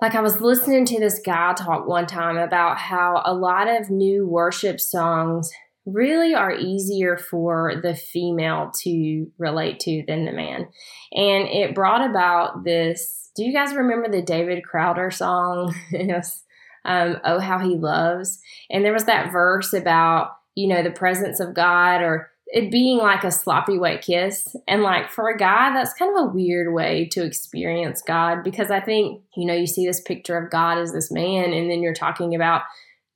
Like, 0.00 0.14
I 0.14 0.20
was 0.20 0.40
listening 0.40 0.84
to 0.84 1.00
this 1.00 1.20
guy 1.24 1.54
talk 1.54 1.88
one 1.88 2.06
time 2.06 2.36
about 2.36 2.78
how 2.78 3.22
a 3.24 3.34
lot 3.34 3.66
of 3.66 3.90
new 3.90 4.26
worship 4.26 4.78
songs 4.78 5.50
really 5.86 6.34
are 6.34 6.52
easier 6.52 7.16
for 7.16 7.80
the 7.82 7.96
female 7.96 8.70
to 8.82 9.26
relate 9.38 9.80
to 9.80 10.04
than 10.06 10.26
the 10.26 10.32
man. 10.32 10.68
And 11.12 11.48
it 11.48 11.74
brought 11.74 12.08
about 12.08 12.62
this. 12.62 13.30
Do 13.34 13.42
you 13.42 13.52
guys 13.52 13.74
remember 13.74 14.08
the 14.08 14.22
David 14.22 14.62
Crowder 14.62 15.10
song? 15.10 15.74
yes. 15.90 16.44
Um, 16.84 17.18
oh, 17.24 17.38
how 17.38 17.58
he 17.58 17.76
loves. 17.76 18.40
And 18.70 18.84
there 18.84 18.92
was 18.92 19.04
that 19.04 19.32
verse 19.32 19.72
about, 19.72 20.32
you 20.54 20.68
know, 20.68 20.82
the 20.82 20.90
presence 20.90 21.40
of 21.40 21.54
God 21.54 22.00
or 22.00 22.30
it 22.50 22.70
being 22.70 22.98
like 22.98 23.24
a 23.24 23.30
sloppy 23.30 23.78
wet 23.78 24.02
kiss. 24.02 24.56
And 24.66 24.82
like 24.82 25.10
for 25.10 25.28
a 25.28 25.36
guy, 25.36 25.72
that's 25.72 25.92
kind 25.92 26.16
of 26.16 26.24
a 26.24 26.28
weird 26.28 26.72
way 26.72 27.06
to 27.12 27.24
experience 27.24 28.02
God 28.02 28.42
because 28.42 28.70
I 28.70 28.80
think, 28.80 29.22
you 29.36 29.46
know, 29.46 29.54
you 29.54 29.66
see 29.66 29.86
this 29.86 30.00
picture 30.00 30.38
of 30.38 30.50
God 30.50 30.78
as 30.78 30.92
this 30.92 31.10
man, 31.10 31.52
and 31.52 31.70
then 31.70 31.82
you're 31.82 31.94
talking 31.94 32.34
about 32.34 32.62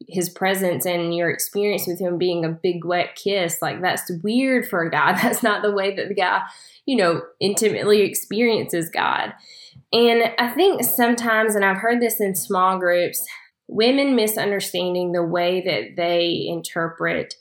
his 0.09 0.29
presence 0.29 0.85
and 0.85 1.17
your 1.17 1.31
experience 1.31 1.87
with 1.87 2.01
him 2.01 2.19
being 2.19 2.45
a 2.45 2.51
big 2.51 2.85
wet 2.85 3.15
kiss. 3.15 3.59
Like 3.63 3.81
that's 3.81 4.11
weird 4.23 4.69
for 4.69 4.83
a 4.83 4.91
guy. 4.91 5.13
That's 5.23 5.43
not 5.43 5.63
the 5.63 5.73
way 5.73 5.95
that 5.95 6.09
the 6.09 6.15
guy, 6.15 6.43
you 6.87 6.97
know, 6.97 7.23
intimately 7.41 8.03
experiences 8.03 8.91
God. 8.91 9.33
And 9.93 10.33
I 10.39 10.49
think 10.49 10.83
sometimes, 10.85 11.55
and 11.55 11.65
I've 11.65 11.79
heard 11.79 12.01
this 12.01 12.21
in 12.21 12.35
small 12.35 12.79
groups, 12.79 13.25
women 13.73 14.15
misunderstanding 14.15 15.13
the 15.13 15.25
way 15.25 15.63
that 15.63 15.97
they 15.97 16.47
interpret 16.47 17.35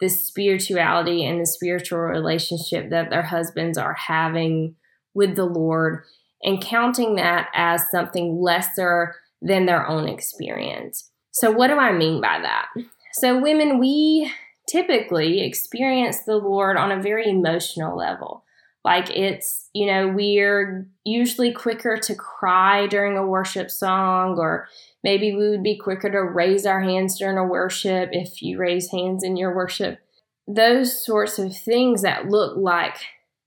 the 0.00 0.08
spirituality 0.08 1.24
and 1.24 1.40
the 1.40 1.46
spiritual 1.46 1.98
relationship 1.98 2.90
that 2.90 3.10
their 3.10 3.22
husbands 3.22 3.78
are 3.78 3.94
having 3.94 4.74
with 5.14 5.36
the 5.36 5.44
Lord 5.44 6.04
and 6.42 6.60
counting 6.60 7.16
that 7.16 7.48
as 7.54 7.90
something 7.90 8.40
lesser 8.40 9.16
than 9.40 9.66
their 9.66 9.86
own 9.86 10.08
experience. 10.08 11.10
So, 11.30 11.50
what 11.50 11.68
do 11.68 11.74
I 11.74 11.92
mean 11.92 12.20
by 12.20 12.40
that? 12.40 12.66
So, 13.14 13.40
women, 13.40 13.78
we 13.78 14.30
typically 14.68 15.42
experience 15.42 16.20
the 16.20 16.36
Lord 16.36 16.76
on 16.76 16.92
a 16.92 17.02
very 17.02 17.28
emotional 17.28 17.96
level. 17.96 18.44
Like 18.86 19.10
it's, 19.10 19.68
you 19.74 19.84
know, 19.86 20.06
we're 20.06 20.86
usually 21.04 21.50
quicker 21.50 21.96
to 21.96 22.14
cry 22.14 22.86
during 22.86 23.16
a 23.16 23.26
worship 23.26 23.68
song, 23.68 24.38
or 24.38 24.68
maybe 25.02 25.34
we 25.34 25.50
would 25.50 25.64
be 25.64 25.76
quicker 25.76 26.08
to 26.08 26.22
raise 26.22 26.64
our 26.64 26.80
hands 26.80 27.18
during 27.18 27.36
a 27.36 27.44
worship 27.44 28.10
if 28.12 28.40
you 28.42 28.58
raise 28.58 28.92
hands 28.92 29.24
in 29.24 29.36
your 29.36 29.56
worship. 29.56 29.98
Those 30.46 31.04
sorts 31.04 31.36
of 31.40 31.58
things 31.58 32.02
that 32.02 32.28
look 32.28 32.56
like 32.56 32.98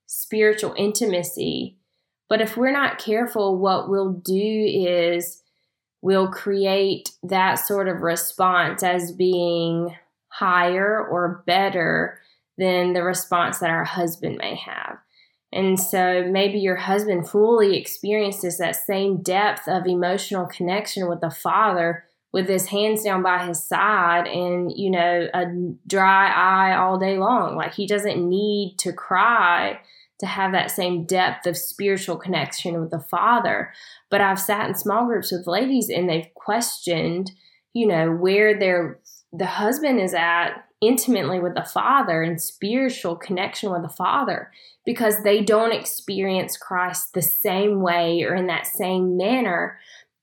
spiritual 0.08 0.76
intimacy. 0.78 1.78
But 2.28 2.42
if 2.42 2.58
we're 2.58 2.74
not 2.74 3.00
careful, 3.00 3.58
what 3.58 3.90
we'll 3.90 4.12
do 4.12 4.34
is 4.36 5.42
we'll 6.02 6.28
create 6.28 7.12
that 7.24 7.56
sort 7.56 7.88
of 7.88 8.02
response 8.02 8.84
as 8.84 9.14
being 9.14 9.96
higher 10.28 11.02
or 11.02 11.46
better 11.48 12.20
than 12.58 12.92
the 12.92 13.04
response 13.04 13.60
that 13.60 13.70
our 13.70 13.86
husband 13.86 14.38
may 14.38 14.56
have. 14.56 14.98
And 15.52 15.80
so 15.80 16.28
maybe 16.30 16.60
your 16.60 16.76
husband 16.76 17.28
fully 17.28 17.78
experiences 17.78 18.58
that 18.58 18.76
same 18.76 19.22
depth 19.22 19.68
of 19.68 19.88
emotional 19.88 20.46
connection 20.46 21.10
with 21.10 21.22
the 21.22 21.32
father 21.32 22.06
with 22.32 22.48
his 22.48 22.68
hands 22.68 23.04
down 23.04 23.24
by 23.24 23.46
his 23.46 23.64
side 23.64 24.28
and, 24.28 24.72
you 24.76 24.92
know, 24.92 25.28
a 25.34 25.46
dry 25.88 26.28
eye 26.28 26.76
all 26.76 27.00
day 27.00 27.18
long. 27.18 27.56
Like 27.56 27.74
he 27.74 27.88
doesn't 27.88 28.28
need 28.28 28.76
to 28.80 28.94
cry 28.94 29.80
to 30.20 30.26
have 30.26 30.52
that 30.52 30.70
same 30.70 31.06
depth 31.06 31.48
of 31.48 31.58
spiritual 31.58 32.18
connection 32.18 32.80
with 32.80 32.92
the 32.92 33.00
father. 33.00 33.74
But 34.12 34.22
I've 34.22 34.40
sat 34.40 34.68
in 34.68 34.76
small 34.76 35.08
groups 35.08 35.32
with 35.32 35.48
ladies 35.48 35.90
and 35.90 36.08
they've 36.08 36.32
questioned, 36.36 37.32
you 37.74 37.88
know, 37.88 38.12
where 38.12 38.58
their 38.58 39.00
the 39.32 39.46
husband 39.46 40.00
is 40.00 40.14
at 40.14 40.66
intimately 40.82 41.40
with 41.40 41.56
the 41.56 41.64
Father 41.66 42.24
and 42.24 42.42
spiritual 42.42 43.16
connection 43.16 43.72
with 43.72 43.82
the 43.82 43.90
Father 43.90 44.52
because 44.86 45.24
they 45.24 45.42
don't 45.42 45.74
experience 45.74 46.58
Christ 46.58 47.14
the 47.14 47.22
same 47.22 47.82
way 47.82 48.24
or 48.24 48.34
in 48.34 48.48
that 48.48 48.66
same 48.66 49.18
manner. 49.18 49.78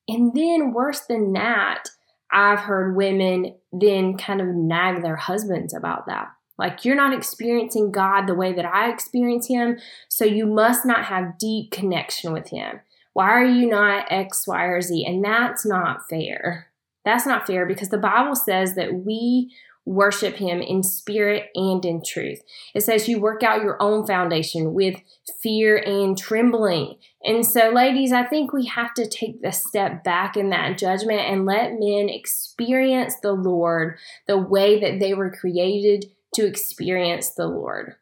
And 0.09 0.35
then, 0.35 0.73
worse 0.73 1.01
than 1.01 1.33
that, 1.35 1.85
I've 2.33 2.61
heard 2.61 2.97
women 2.97 3.55
then 3.73 4.17
kind 4.17 4.41
of 4.41 4.49
nag 4.49 5.03
their 5.03 5.17
husbands 5.17 5.75
about 5.75 6.07
that. 6.07 6.29
Like, 6.59 6.85
you're 6.85 6.97
not 6.97 7.13
experiencing 7.13 7.93
God 7.93 8.27
the 8.27 8.35
way 8.35 8.53
that 8.55 8.65
I 8.65 8.91
experience 8.91 9.47
Him, 9.47 9.79
so 10.09 10.25
you 10.25 10.47
must 10.47 10.87
not 10.87 11.05
have 11.05 11.39
deep 11.39 11.71
connection 11.71 12.33
with 12.33 12.49
Him. 12.49 12.81
Why 13.13 13.31
are 13.31 13.45
you 13.45 13.67
not 13.67 14.11
X, 14.11 14.47
Y, 14.47 14.65
or 14.65 14.81
Z? 14.81 15.05
And 15.07 15.25
that's 15.25 15.67
not 15.67 16.09
fair. 16.09 16.69
That's 17.07 17.25
not 17.25 17.47
fair 17.47 17.65
because 17.65 17.89
the 17.89 17.97
Bible 17.97 18.35
says 18.35 18.75
that 18.75 18.93
we 18.93 19.55
worship 19.87 20.35
him 20.35 20.61
in 20.61 20.83
spirit 20.83 21.45
and 21.55 21.85
in 21.85 22.03
truth. 22.05 22.41
It 22.75 22.81
says 22.81 23.09
you 23.09 23.21
work 23.21 23.45
out 23.45 23.63
your 23.63 23.81
own 23.81 24.05
foundation 24.05 24.75
with 24.75 25.01
fear 25.41 25.77
and 25.77 26.19
trembling. 26.19 26.97
And 27.23 27.47
so, 27.47 27.71
ladies, 27.71 28.13
I 28.13 28.25
think 28.25 28.53
we 28.53 28.67
have 28.67 28.93
to 28.95 29.09
take 29.09 29.41
the 29.41 29.53
step 29.53 30.03
back 30.03 30.37
in 30.37 30.51
that 30.51 30.77
judgment 30.77 31.21
and 31.21 31.47
let 31.47 31.79
men 31.79 32.09
experience 32.09 33.15
the 33.23 33.33
Lord 33.33 33.97
the 34.27 34.37
way 34.37 34.81
that 34.81 34.99
they 34.99 35.15
were 35.15 35.31
created 35.31 36.07
to 36.35 36.45
experience 36.45 37.31
the 37.31 37.47
Lord. 37.47 37.95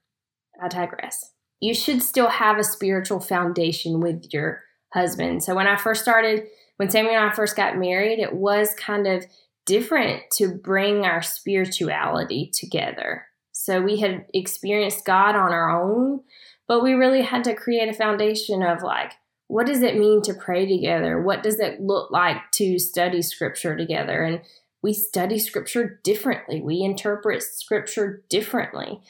I 0.63 0.69
digress. 0.69 1.33
You 1.61 1.75
should 1.75 2.03
still 2.03 2.29
have 2.29 2.57
a 2.59 2.65
spiritual 2.65 3.21
foundation 3.21 4.01
with 4.01 4.33
your 4.33 4.63
husband. 4.95 5.45
So, 5.45 5.55
when 5.55 5.67
I 5.67 5.77
first 5.77 6.01
started, 6.01 6.45
when 6.77 6.91
Sammy 6.91 7.11
and 7.11 7.25
I 7.25 7.33
first 7.33 7.57
got 7.57 7.79
married, 7.79 8.19
it 8.19 8.35
was 8.35 8.75
kind 8.75 9.07
of 9.07 9.25
different 9.67 10.23
to 10.37 10.49
bring 10.49 11.05
our 11.05 11.23
spirituality 11.23 12.51
together. 12.53 13.27
So 13.53 13.81
we 13.81 14.01
had 14.01 14.27
experienced 14.35 15.05
God 15.05 15.37
on 15.37 15.53
our 15.53 15.71
own, 15.71 16.21
but 16.67 16.83
we 16.83 16.93
really 16.93 17.23
had 17.23 17.45
to 17.45 17.55
create 17.55 17.89
a 17.89 17.95
foundation 17.95 18.63
of 18.63 18.83
like, 18.83 19.13
what 19.47 19.67
does 19.67 19.83
it 19.83 19.97
mean 19.97 20.23
to 20.23 20.35
pray 20.35 20.67
together? 20.67 21.21
What 21.23 21.43
does 21.43 21.61
it 21.61 21.81
look 21.81 22.11
like 22.11 22.51
to 22.55 22.79
study 22.79 23.23
scripture 23.23 23.77
together? 23.77 24.23
And 24.23 24.41
we 24.83 24.93
study 24.93 25.39
scripture 25.39 26.01
differently, 26.05 26.61
we 26.61 26.83
interpret 26.83 27.43
scripture 27.43 28.23
differently. 28.29 29.01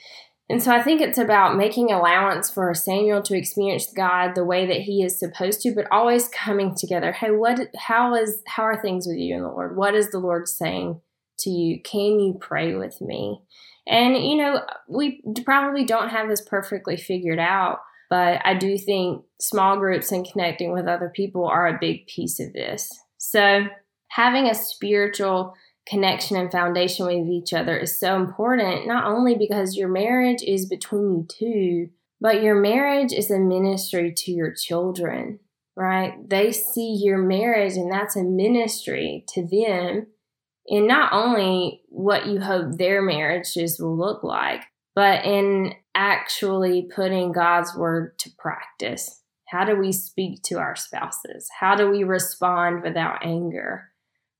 And 0.54 0.62
so 0.62 0.70
I 0.70 0.84
think 0.84 1.00
it's 1.00 1.18
about 1.18 1.56
making 1.56 1.90
allowance 1.90 2.48
for 2.48 2.72
Samuel 2.74 3.22
to 3.22 3.36
experience 3.36 3.92
God 3.92 4.36
the 4.36 4.44
way 4.44 4.66
that 4.66 4.82
he 4.82 5.02
is 5.02 5.18
supposed 5.18 5.60
to, 5.62 5.74
but 5.74 5.88
always 5.90 6.28
coming 6.28 6.76
together. 6.76 7.10
Hey, 7.10 7.32
what 7.32 7.58
how 7.76 8.14
is 8.14 8.40
how 8.46 8.62
are 8.62 8.80
things 8.80 9.04
with 9.04 9.16
you 9.16 9.34
and 9.34 9.44
the 9.44 9.48
Lord? 9.48 9.76
What 9.76 9.96
is 9.96 10.10
the 10.10 10.20
Lord 10.20 10.46
saying 10.46 11.00
to 11.40 11.50
you? 11.50 11.82
Can 11.82 12.20
you 12.20 12.38
pray 12.40 12.76
with 12.76 13.00
me? 13.00 13.42
And 13.88 14.16
you 14.16 14.36
know, 14.36 14.60
we 14.88 15.24
probably 15.44 15.84
don't 15.84 16.10
have 16.10 16.28
this 16.28 16.40
perfectly 16.40 16.96
figured 16.96 17.40
out, 17.40 17.80
but 18.08 18.40
I 18.44 18.54
do 18.54 18.78
think 18.78 19.24
small 19.40 19.76
groups 19.76 20.12
and 20.12 20.24
connecting 20.24 20.72
with 20.72 20.86
other 20.86 21.10
people 21.12 21.46
are 21.46 21.66
a 21.66 21.80
big 21.80 22.06
piece 22.06 22.38
of 22.38 22.52
this. 22.52 22.88
So, 23.18 23.66
having 24.06 24.46
a 24.46 24.54
spiritual 24.54 25.54
connection 25.86 26.36
and 26.36 26.50
foundation 26.50 27.06
with 27.06 27.28
each 27.28 27.52
other 27.52 27.76
is 27.76 27.98
so 27.98 28.16
important, 28.16 28.86
not 28.86 29.06
only 29.06 29.36
because 29.36 29.76
your 29.76 29.88
marriage 29.88 30.42
is 30.42 30.66
between 30.66 31.10
you 31.10 31.26
two, 31.28 31.88
but 32.20 32.42
your 32.42 32.54
marriage 32.54 33.12
is 33.12 33.30
a 33.30 33.38
ministry 33.38 34.12
to 34.16 34.32
your 34.32 34.52
children, 34.54 35.40
right? 35.76 36.14
They 36.28 36.52
see 36.52 36.98
your 37.02 37.18
marriage 37.18 37.74
and 37.74 37.92
that's 37.92 38.16
a 38.16 38.22
ministry 38.22 39.24
to 39.34 39.42
them 39.42 40.06
in 40.66 40.86
not 40.86 41.12
only 41.12 41.82
what 41.88 42.26
you 42.26 42.40
hope 42.40 42.78
their 42.78 43.02
marriages 43.02 43.78
will 43.78 43.98
look 43.98 44.24
like, 44.24 44.62
but 44.94 45.24
in 45.24 45.74
actually 45.94 46.88
putting 46.94 47.32
God's 47.32 47.76
word 47.76 48.18
to 48.20 48.30
practice. 48.38 49.20
How 49.48 49.64
do 49.64 49.76
we 49.76 49.92
speak 49.92 50.42
to 50.44 50.58
our 50.58 50.76
spouses? 50.76 51.48
How 51.60 51.76
do 51.76 51.90
we 51.90 52.04
respond 52.04 52.82
without 52.82 53.24
anger? 53.24 53.90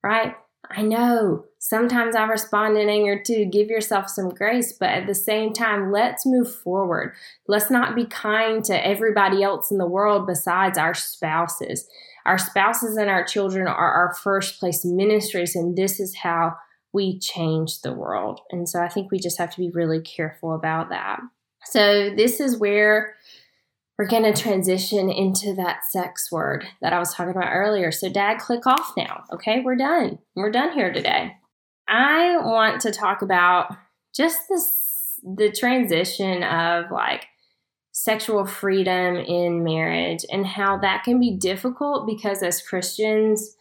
Right? 0.03 0.35
I 0.71 0.83
know 0.83 1.45
sometimes 1.59 2.17
I 2.17 2.25
respond 2.25 2.77
in 2.77 2.89
anger 2.89 3.23
too. 3.23 3.47
Give 3.47 3.69
yourself 3.69 4.09
some 4.09 4.31
grace, 4.31 4.73
but 4.73 4.91
at 4.91 5.07
the 5.07 5.15
same 5.15 5.53
time, 5.53 5.93
let's 5.93 6.27
move 6.27 6.55
forward. 6.55 7.15
Let's 7.47 7.71
not 7.71 7.95
be 7.95 8.07
kind 8.07 8.65
to 8.65 8.87
everybody 8.87 9.43
else 9.43 9.71
in 9.71 9.79
the 9.79 9.87
world 9.87 10.27
besides 10.27 10.79
our 10.79 10.95
spouses. 10.95 11.89
Our 12.27 12.39
spouses 12.39 12.97
and 12.97 13.11
our 13.11 13.25
children 13.25 13.67
are 13.67 13.93
our 13.93 14.15
first 14.15 14.59
place 14.59 14.85
ministries, 14.85 15.55
and 15.55 15.77
this 15.77 16.01
is 16.01 16.17
how 16.17 16.57
we 16.93 17.19
change 17.19 17.83
the 17.83 17.93
world. 17.93 18.41
And 18.51 18.69
so 18.69 18.81
I 18.81 18.89
think 18.89 19.11
we 19.11 19.19
just 19.19 19.39
have 19.39 19.51
to 19.55 19.61
be 19.61 19.71
really 19.71 20.01
careful 20.01 20.55
about 20.55 20.89
that. 20.91 21.21
So, 21.67 22.15
this 22.15 22.41
is 22.41 22.59
where 22.59 23.17
we're 23.99 24.09
going 24.09 24.33
to 24.33 24.41
transition 24.41 25.11
into 25.11 25.55
that 25.55 25.81
sex 25.91 26.31
word 26.33 26.67
that 26.81 26.93
I 26.93 26.99
was 26.99 27.15
talking 27.15 27.31
about 27.31 27.53
earlier. 27.53 27.93
So, 27.93 28.09
dad, 28.09 28.39
click 28.39 28.67
off 28.67 28.93
now. 28.97 29.25
Okay, 29.33 29.61
we're 29.61 29.77
done. 29.77 30.19
We're 30.35 30.51
done 30.51 30.73
here 30.73 30.93
today. 30.93 31.37
I 31.89 32.39
want 32.39 32.81
to 32.83 32.91
talk 32.91 33.23
about 33.23 33.77
just 34.15 34.41
this 34.49 35.21
the 35.25 35.51
transition 35.51 36.43
of 36.43 36.91
like 36.91 37.27
sexual 37.93 38.45
freedom 38.45 39.17
in 39.17 39.65
marriage 39.65 40.25
and 40.31 40.47
how 40.47 40.77
that 40.79 41.05
can 41.05 41.19
be 41.19 41.37
difficult 41.37 42.07
because 42.07 42.43
as 42.43 42.61
Christians, 42.61 43.57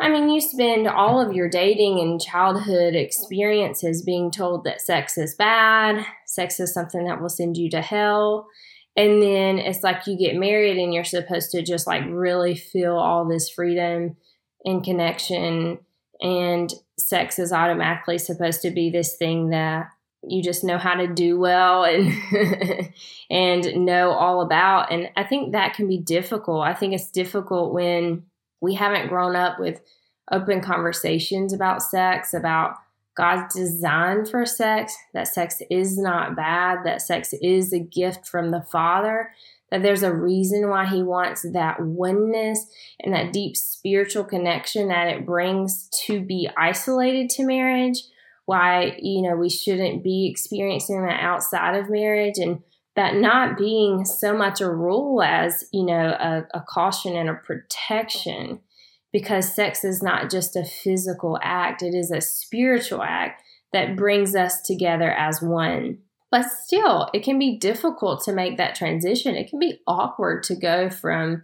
I 0.00 0.08
mean, 0.08 0.30
you 0.30 0.40
spend 0.40 0.88
all 0.88 1.20
of 1.20 1.34
your 1.34 1.48
dating 1.48 2.00
and 2.00 2.20
childhood 2.20 2.94
experiences 2.94 4.02
being 4.02 4.30
told 4.30 4.64
that 4.64 4.80
sex 4.80 5.18
is 5.18 5.34
bad, 5.34 6.04
sex 6.26 6.58
is 6.58 6.72
something 6.72 7.04
that 7.04 7.20
will 7.20 7.28
send 7.28 7.56
you 7.56 7.68
to 7.70 7.82
hell. 7.82 8.48
And 8.96 9.22
then 9.22 9.58
it's 9.58 9.82
like 9.82 10.06
you 10.06 10.18
get 10.18 10.36
married 10.36 10.76
and 10.76 10.92
you're 10.92 11.04
supposed 11.04 11.50
to 11.52 11.62
just 11.62 11.86
like 11.86 12.02
really 12.08 12.54
feel 12.54 12.96
all 12.96 13.26
this 13.26 13.48
freedom 13.48 14.16
and 14.64 14.84
connection. 14.84 15.78
And 16.20 16.72
sex 16.98 17.38
is 17.38 17.52
automatically 17.52 18.18
supposed 18.18 18.62
to 18.62 18.70
be 18.70 18.90
this 18.90 19.16
thing 19.16 19.50
that 19.50 19.88
you 20.22 20.42
just 20.42 20.64
know 20.64 20.78
how 20.78 20.94
to 20.94 21.06
do 21.06 21.38
well 21.38 21.84
and 21.84 22.12
and 23.30 23.86
know 23.86 24.10
all 24.10 24.42
about 24.42 24.92
and 24.92 25.08
i 25.16 25.24
think 25.24 25.52
that 25.52 25.72
can 25.74 25.88
be 25.88 25.96
difficult 25.96 26.62
i 26.62 26.74
think 26.74 26.92
it's 26.92 27.10
difficult 27.10 27.72
when 27.72 28.22
we 28.60 28.74
haven't 28.74 29.08
grown 29.08 29.34
up 29.34 29.58
with 29.58 29.80
open 30.30 30.60
conversations 30.60 31.52
about 31.52 31.82
sex 31.82 32.34
about 32.34 32.74
God's 33.16 33.54
design 33.54 34.24
for 34.24 34.46
sex, 34.46 34.94
that 35.14 35.28
sex 35.28 35.60
is 35.70 35.98
not 35.98 36.36
bad, 36.36 36.78
that 36.84 37.02
sex 37.02 37.34
is 37.42 37.72
a 37.72 37.78
gift 37.78 38.26
from 38.26 38.50
the 38.50 38.62
Father, 38.62 39.32
that 39.70 39.82
there's 39.82 40.02
a 40.02 40.14
reason 40.14 40.68
why 40.68 40.86
He 40.86 41.02
wants 41.02 41.44
that 41.52 41.80
oneness 41.80 42.66
and 43.00 43.14
that 43.14 43.32
deep 43.32 43.56
spiritual 43.56 44.24
connection 44.24 44.88
that 44.88 45.08
it 45.08 45.26
brings 45.26 45.88
to 46.06 46.20
be 46.20 46.48
isolated 46.56 47.30
to 47.30 47.44
marriage, 47.44 48.02
why, 48.46 48.96
you 49.00 49.22
know, 49.22 49.36
we 49.36 49.48
shouldn't 49.48 50.02
be 50.02 50.28
experiencing 50.30 51.02
that 51.02 51.20
outside 51.20 51.76
of 51.76 51.90
marriage 51.90 52.38
and 52.38 52.62
that 52.96 53.14
not 53.14 53.56
being 53.56 54.04
so 54.04 54.36
much 54.36 54.60
a 54.60 54.68
rule 54.68 55.22
as, 55.22 55.64
you 55.72 55.84
know, 55.84 56.16
a, 56.18 56.44
a 56.54 56.64
caution 56.68 57.16
and 57.16 57.28
a 57.28 57.34
protection 57.34 58.60
because 59.12 59.54
sex 59.54 59.84
is 59.84 60.02
not 60.02 60.30
just 60.30 60.56
a 60.56 60.64
physical 60.64 61.38
act, 61.42 61.82
it 61.82 61.94
is 61.94 62.10
a 62.10 62.20
spiritual 62.20 63.02
act 63.02 63.42
that 63.72 63.96
brings 63.96 64.34
us 64.34 64.60
together 64.62 65.10
as 65.12 65.42
one. 65.42 65.98
But 66.30 66.46
still, 66.48 67.10
it 67.12 67.24
can 67.24 67.38
be 67.38 67.58
difficult 67.58 68.22
to 68.24 68.32
make 68.32 68.56
that 68.56 68.76
transition. 68.76 69.34
It 69.34 69.50
can 69.50 69.58
be 69.58 69.80
awkward 69.86 70.44
to 70.44 70.54
go 70.54 70.88
from, 70.88 71.42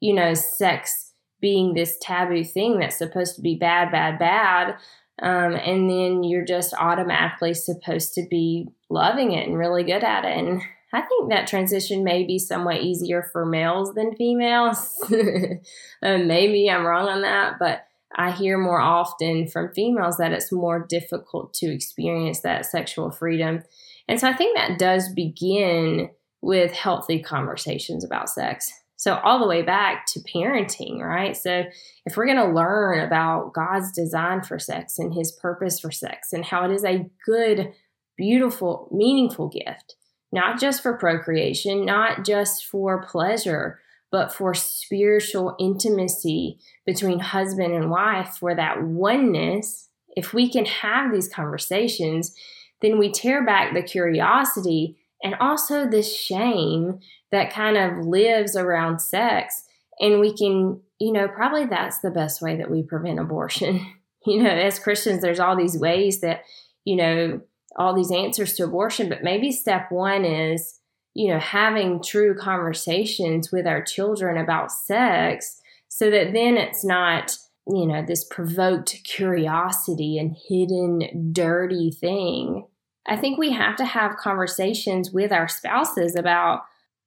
you 0.00 0.14
know, 0.14 0.34
sex 0.34 1.12
being 1.40 1.74
this 1.74 1.96
taboo 2.00 2.44
thing 2.44 2.78
that's 2.78 2.98
supposed 2.98 3.36
to 3.36 3.42
be 3.42 3.56
bad, 3.56 3.90
bad, 3.90 4.18
bad. 4.18 4.76
Um, 5.22 5.54
and 5.54 5.88
then 5.88 6.22
you're 6.22 6.44
just 6.44 6.74
automatically 6.74 7.54
supposed 7.54 8.12
to 8.14 8.26
be 8.30 8.68
loving 8.90 9.32
it 9.32 9.48
and 9.48 9.56
really 9.56 9.84
good 9.84 10.04
at 10.04 10.26
it. 10.26 10.36
And 10.36 10.60
I 10.92 11.02
think 11.02 11.30
that 11.30 11.46
transition 11.46 12.04
may 12.04 12.24
be 12.24 12.38
somewhat 12.38 12.82
easier 12.82 13.28
for 13.32 13.44
males 13.44 13.94
than 13.94 14.14
females. 14.16 14.92
uh, 15.12 16.18
maybe 16.18 16.70
I'm 16.70 16.86
wrong 16.86 17.08
on 17.08 17.22
that, 17.22 17.58
but 17.58 17.86
I 18.14 18.30
hear 18.30 18.56
more 18.56 18.80
often 18.80 19.48
from 19.48 19.72
females 19.72 20.16
that 20.18 20.32
it's 20.32 20.52
more 20.52 20.86
difficult 20.88 21.52
to 21.54 21.66
experience 21.66 22.40
that 22.40 22.66
sexual 22.66 23.10
freedom. 23.10 23.62
And 24.08 24.20
so 24.20 24.28
I 24.28 24.32
think 24.32 24.56
that 24.56 24.78
does 24.78 25.12
begin 25.12 26.10
with 26.40 26.72
healthy 26.72 27.20
conversations 27.20 28.04
about 28.04 28.30
sex. 28.30 28.72
So, 28.98 29.16
all 29.16 29.38
the 29.38 29.46
way 29.46 29.60
back 29.60 30.06
to 30.06 30.20
parenting, 30.20 31.00
right? 31.00 31.36
So, 31.36 31.64
if 32.06 32.16
we're 32.16 32.26
going 32.26 32.38
to 32.38 32.54
learn 32.54 33.00
about 33.00 33.52
God's 33.52 33.92
design 33.92 34.42
for 34.42 34.58
sex 34.58 34.98
and 34.98 35.12
his 35.12 35.32
purpose 35.32 35.78
for 35.78 35.90
sex 35.90 36.32
and 36.32 36.44
how 36.44 36.64
it 36.64 36.72
is 36.72 36.82
a 36.82 37.10
good, 37.26 37.72
beautiful, 38.16 38.88
meaningful 38.90 39.48
gift, 39.48 39.96
not 40.32 40.60
just 40.60 40.82
for 40.82 40.96
procreation, 40.96 41.84
not 41.84 42.24
just 42.24 42.66
for 42.66 43.02
pleasure, 43.02 43.80
but 44.10 44.32
for 44.32 44.54
spiritual 44.54 45.56
intimacy 45.58 46.58
between 46.84 47.18
husband 47.18 47.74
and 47.74 47.90
wife, 47.90 48.36
for 48.38 48.54
that 48.54 48.82
oneness. 48.82 49.88
If 50.16 50.32
we 50.32 50.48
can 50.50 50.64
have 50.64 51.12
these 51.12 51.28
conversations, 51.28 52.34
then 52.82 52.98
we 52.98 53.10
tear 53.10 53.44
back 53.44 53.74
the 53.74 53.82
curiosity 53.82 54.96
and 55.22 55.34
also 55.40 55.88
the 55.88 56.02
shame 56.02 57.00
that 57.30 57.52
kind 57.52 57.76
of 57.76 58.06
lives 58.06 58.56
around 58.56 59.00
sex. 59.00 59.64
And 59.98 60.20
we 60.20 60.36
can, 60.36 60.80
you 61.00 61.12
know, 61.12 61.28
probably 61.28 61.66
that's 61.66 62.00
the 62.00 62.10
best 62.10 62.42
way 62.42 62.56
that 62.56 62.70
we 62.70 62.82
prevent 62.82 63.18
abortion. 63.18 63.86
you 64.26 64.42
know, 64.42 64.50
as 64.50 64.78
Christians, 64.78 65.22
there's 65.22 65.40
all 65.40 65.56
these 65.56 65.78
ways 65.78 66.20
that, 66.20 66.42
you 66.84 66.96
know, 66.96 67.40
all 67.76 67.94
these 67.94 68.10
answers 68.10 68.54
to 68.54 68.64
abortion, 68.64 69.08
but 69.08 69.22
maybe 69.22 69.52
step 69.52 69.90
one 69.90 70.24
is, 70.24 70.80
you 71.14 71.28
know, 71.28 71.38
having 71.38 72.02
true 72.02 72.34
conversations 72.36 73.52
with 73.52 73.66
our 73.66 73.82
children 73.82 74.36
about 74.36 74.72
sex 74.72 75.60
so 75.88 76.10
that 76.10 76.32
then 76.32 76.56
it's 76.56 76.84
not, 76.84 77.36
you 77.66 77.86
know, 77.86 78.04
this 78.04 78.24
provoked 78.24 78.96
curiosity 79.04 80.18
and 80.18 80.36
hidden 80.48 81.32
dirty 81.32 81.90
thing. 81.90 82.66
I 83.06 83.16
think 83.16 83.38
we 83.38 83.52
have 83.52 83.76
to 83.76 83.84
have 83.84 84.16
conversations 84.16 85.10
with 85.10 85.32
our 85.32 85.48
spouses 85.48 86.16
about 86.16 86.62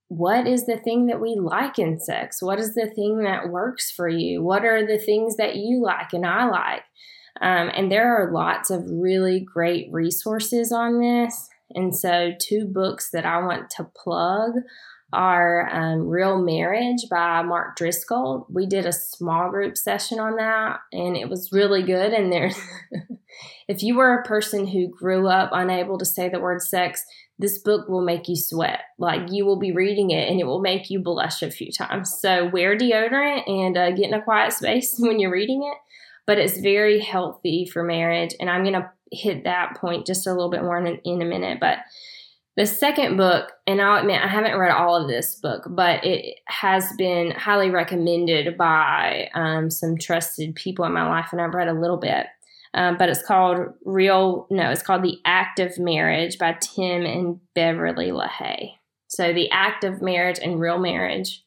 what 0.08 0.47
is 0.47 0.65
the 0.65 0.77
thing 0.77 1.05
that 1.05 1.21
we 1.21 1.36
like 1.36 1.77
in 1.77 1.99
sex? 1.99 2.41
What 2.41 2.60
is 2.60 2.73
the 2.73 2.88
thing 2.88 3.23
that 3.23 3.49
works 3.49 3.91
for 3.91 4.10
you? 4.10 4.41
What 4.41 4.65
are 4.65 4.86
the 4.86 4.97
things 4.97 5.38
that 5.38 5.55
you 5.55 5.84
like 5.84 6.13
and 6.13 6.25
I 6.25 6.49
like? 6.49 6.82
Um, 7.41 7.71
and 7.73 7.91
there 7.91 8.15
are 8.15 8.32
lots 8.32 8.69
of 8.69 8.84
really 8.89 9.39
great 9.39 9.88
resources 9.91 10.71
on 10.71 10.99
this. 10.99 11.49
And 11.71 11.95
so, 11.95 12.32
two 12.39 12.65
books 12.65 13.12
that 13.12 13.25
I 13.25 13.39
want 13.41 13.69
to 13.71 13.84
plug 13.95 14.54
are 15.12 15.69
um, 15.71 16.08
Real 16.08 16.41
Marriage 16.41 17.06
by 17.10 17.41
Mark 17.41 17.75
Driscoll. 17.75 18.45
We 18.49 18.65
did 18.65 18.86
a 18.86 18.93
small 18.93 19.49
group 19.49 19.78
session 19.78 20.19
on 20.19 20.36
that, 20.38 20.80
and 20.91 21.15
it 21.15 21.30
was 21.30 21.52
really 21.52 21.84
good. 21.84 22.13
And 22.13 22.32
there's, 22.32 22.60
if 23.67 23.82
you 23.84 23.95
were 23.95 24.15
a 24.15 24.23
person 24.23 24.67
who 24.67 24.88
grew 24.88 25.28
up 25.28 25.49
unable 25.54 25.97
to 25.97 26.06
say 26.06 26.30
the 26.30 26.39
word 26.39 26.62
sex, 26.62 27.04
this 27.39 27.58
book 27.60 27.88
will 27.88 28.04
make 28.04 28.28
you 28.28 28.36
sweat. 28.36 28.82
Like 28.97 29.32
you 29.32 29.45
will 29.45 29.60
be 29.60 29.71
reading 29.71 30.12
it 30.12 30.30
and 30.30 30.39
it 30.39 30.45
will 30.45 30.62
make 30.62 30.89
you 30.89 30.99
blush 30.99 31.41
a 31.41 31.49
few 31.49 31.71
times. 31.71 32.13
So 32.19 32.49
wear 32.49 32.78
deodorant 32.78 33.47
and 33.47 33.78
uh, 33.78 33.91
get 33.91 34.08
in 34.08 34.13
a 34.13 34.21
quiet 34.21 34.54
space 34.54 34.95
when 34.99 35.19
you're 35.19 35.32
reading 35.32 35.63
it 35.63 35.78
but 36.30 36.38
it's 36.38 36.60
very 36.60 37.00
healthy 37.00 37.65
for 37.65 37.82
marriage. 37.82 38.36
And 38.39 38.52
I'm 38.52 38.62
going 38.62 38.76
to 38.76 38.92
hit 39.12 39.46
that 39.46 39.76
point 39.78 40.06
just 40.06 40.28
a 40.28 40.32
little 40.32 40.52
bit 40.52 40.62
more 40.62 40.78
in, 40.78 41.00
in 41.04 41.24
a 41.24 41.26
minute. 41.26 41.58
But 41.60 41.80
the 42.56 42.68
second 42.68 43.18
book, 43.18 43.52
and 43.65 43.82
I'll 43.82 44.00
admit 44.00 44.22
I 44.22 44.28
haven't 44.28 44.60
read 44.60 44.70
all 44.70 44.96
of 44.96 45.08
this 45.08 45.39
book, 45.42 45.63
but 45.68 46.06
it 46.06 46.36
has 46.46 46.86
been 47.00 47.32
highly 47.32 47.72
recommended 47.72 48.60
by 48.60 49.32
um, 49.34 49.72
some 49.72 49.98
trusted 49.98 50.54
people 50.54 50.86
in 50.86 50.94
my 50.94 51.10
life, 51.10 51.30
and 51.32 51.42
I've 51.42 51.56
read 51.56 51.68
a 51.68 51.74
little 51.74 51.98
bit. 51.98 52.28
Um, 52.76 52.96
but 53.00 53.10
it's 53.10 53.26
called 53.26 53.74
Real, 53.84 54.46
no, 54.52 54.70
it's 54.70 54.84
called 54.84 55.02
The 55.02 55.18
Act 55.26 55.60
of 55.60 55.80
Marriage 55.80 56.38
by 56.38 56.58
Tim 56.62 57.08
and 57.08 57.39
Beverly 57.56 58.12
LaHaye. 58.12 58.74
So, 59.08 59.34
The 59.34 59.50
Act 59.50 59.84
of 59.84 60.04
Marriage 60.04 60.38
and 60.38 60.60
Real 60.60 60.78
Marriage 60.78 61.44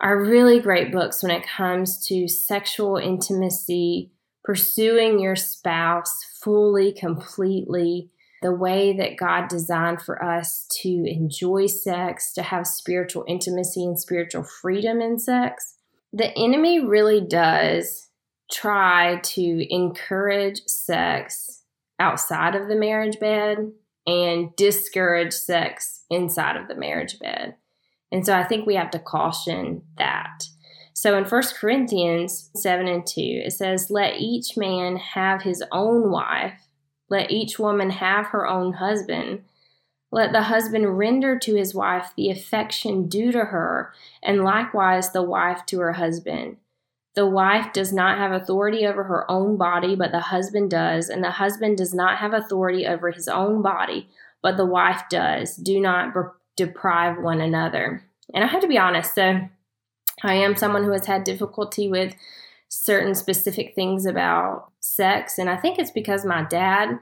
are 0.00 0.20
really 0.20 0.60
great 0.60 0.92
books 0.92 1.22
when 1.22 1.32
it 1.32 1.46
comes 1.46 2.06
to 2.06 2.28
sexual 2.28 2.96
intimacy, 2.96 4.12
pursuing 4.44 5.18
your 5.18 5.36
spouse 5.36 6.24
fully, 6.42 6.92
completely, 6.92 8.10
the 8.40 8.52
way 8.52 8.96
that 8.96 9.16
God 9.16 9.48
designed 9.48 10.00
for 10.00 10.22
us 10.22 10.66
to 10.82 10.88
enjoy 10.88 11.66
sex, 11.66 12.32
to 12.34 12.42
have 12.42 12.66
spiritual 12.66 13.24
intimacy 13.26 13.84
and 13.84 13.98
spiritual 13.98 14.44
freedom 14.44 15.00
in 15.00 15.18
sex. 15.18 15.74
The 16.12 16.32
enemy 16.38 16.84
really 16.84 17.20
does 17.20 18.08
try 18.50 19.20
to 19.22 19.74
encourage 19.74 20.62
sex 20.66 21.62
outside 21.98 22.54
of 22.54 22.68
the 22.68 22.76
marriage 22.76 23.18
bed 23.18 23.72
and 24.06 24.54
discourage 24.56 25.32
sex 25.32 26.04
inside 26.08 26.56
of 26.56 26.68
the 26.68 26.76
marriage 26.76 27.18
bed. 27.18 27.56
And 28.10 28.24
so 28.24 28.34
I 28.34 28.44
think 28.44 28.66
we 28.66 28.74
have 28.74 28.90
to 28.92 28.98
caution 28.98 29.82
that. 29.96 30.44
So 30.94 31.16
in 31.16 31.24
1 31.24 31.42
Corinthians 31.60 32.50
7 32.56 32.88
and 32.88 33.06
2, 33.06 33.20
it 33.46 33.52
says, 33.52 33.90
Let 33.90 34.16
each 34.18 34.56
man 34.56 34.96
have 34.96 35.42
his 35.42 35.62
own 35.70 36.10
wife, 36.10 36.54
let 37.08 37.30
each 37.30 37.58
woman 37.58 37.90
have 37.90 38.26
her 38.26 38.46
own 38.46 38.74
husband. 38.74 39.44
Let 40.10 40.32
the 40.32 40.42
husband 40.42 40.98
render 40.98 41.38
to 41.38 41.54
his 41.54 41.74
wife 41.74 42.12
the 42.16 42.30
affection 42.30 43.08
due 43.08 43.30
to 43.32 43.44
her, 43.46 43.92
and 44.22 44.42
likewise 44.42 45.12
the 45.12 45.22
wife 45.22 45.66
to 45.66 45.80
her 45.80 45.92
husband. 45.92 46.56
The 47.14 47.26
wife 47.26 47.72
does 47.72 47.92
not 47.92 48.18
have 48.18 48.32
authority 48.32 48.86
over 48.86 49.04
her 49.04 49.30
own 49.30 49.56
body, 49.56 49.96
but 49.96 50.12
the 50.12 50.20
husband 50.20 50.70
does, 50.70 51.08
and 51.08 51.22
the 51.22 51.32
husband 51.32 51.76
does 51.76 51.92
not 51.92 52.18
have 52.18 52.32
authority 52.32 52.86
over 52.86 53.10
his 53.10 53.28
own 53.28 53.60
body, 53.60 54.08
but 54.42 54.56
the 54.56 54.66
wife 54.66 55.02
does. 55.10 55.56
Do 55.56 55.80
not 55.80 56.12
deprive 56.58 57.18
one 57.18 57.40
another. 57.40 58.04
And 58.34 58.44
I 58.44 58.46
have 58.48 58.60
to 58.60 58.68
be 58.68 58.76
honest, 58.76 59.14
so 59.14 59.48
I 60.22 60.34
am 60.34 60.56
someone 60.56 60.84
who 60.84 60.92
has 60.92 61.06
had 61.06 61.24
difficulty 61.24 61.88
with 61.88 62.14
certain 62.68 63.14
specific 63.14 63.74
things 63.74 64.04
about 64.04 64.70
sex, 64.80 65.38
and 65.38 65.48
I 65.48 65.56
think 65.56 65.78
it's 65.78 65.90
because 65.90 66.26
my 66.26 66.42
dad 66.42 66.98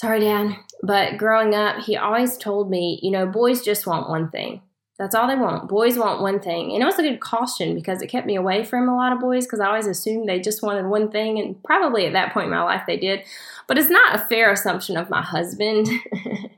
sorry, 0.00 0.20
Dad, 0.20 0.56
but 0.82 1.18
growing 1.18 1.54
up, 1.54 1.84
he 1.84 1.94
always 1.94 2.38
told 2.38 2.70
me, 2.70 2.98
you 3.02 3.10
know, 3.10 3.26
boys 3.26 3.62
just 3.62 3.86
want 3.86 4.08
one 4.08 4.30
thing. 4.30 4.62
That's 4.98 5.14
all 5.14 5.28
they 5.28 5.36
want. 5.36 5.68
Boys 5.68 5.98
want 5.98 6.22
one 6.22 6.40
thing. 6.40 6.72
And 6.72 6.82
it 6.82 6.86
was 6.86 6.98
a 6.98 7.02
good 7.02 7.20
caution 7.20 7.74
because 7.74 8.00
it 8.00 8.08
kept 8.08 8.26
me 8.26 8.36
away 8.36 8.64
from 8.64 8.88
a 8.88 8.96
lot 8.96 9.12
of 9.12 9.20
boys 9.20 9.46
because 9.46 9.60
I 9.60 9.66
always 9.66 9.86
assumed 9.86 10.28
they 10.28 10.40
just 10.40 10.62
wanted 10.62 10.86
one 10.86 11.10
thing. 11.10 11.38
And 11.38 11.62
probably 11.62 12.06
at 12.06 12.12
that 12.14 12.32
point 12.32 12.44
in 12.44 12.50
my 12.50 12.62
life 12.62 12.82
they 12.86 12.98
did. 12.98 13.22
But 13.66 13.78
it's 13.78 13.88
not 13.88 14.14
a 14.14 14.18
fair 14.26 14.52
assumption 14.52 14.98
of 14.98 15.08
my 15.08 15.22
husband. 15.22 15.88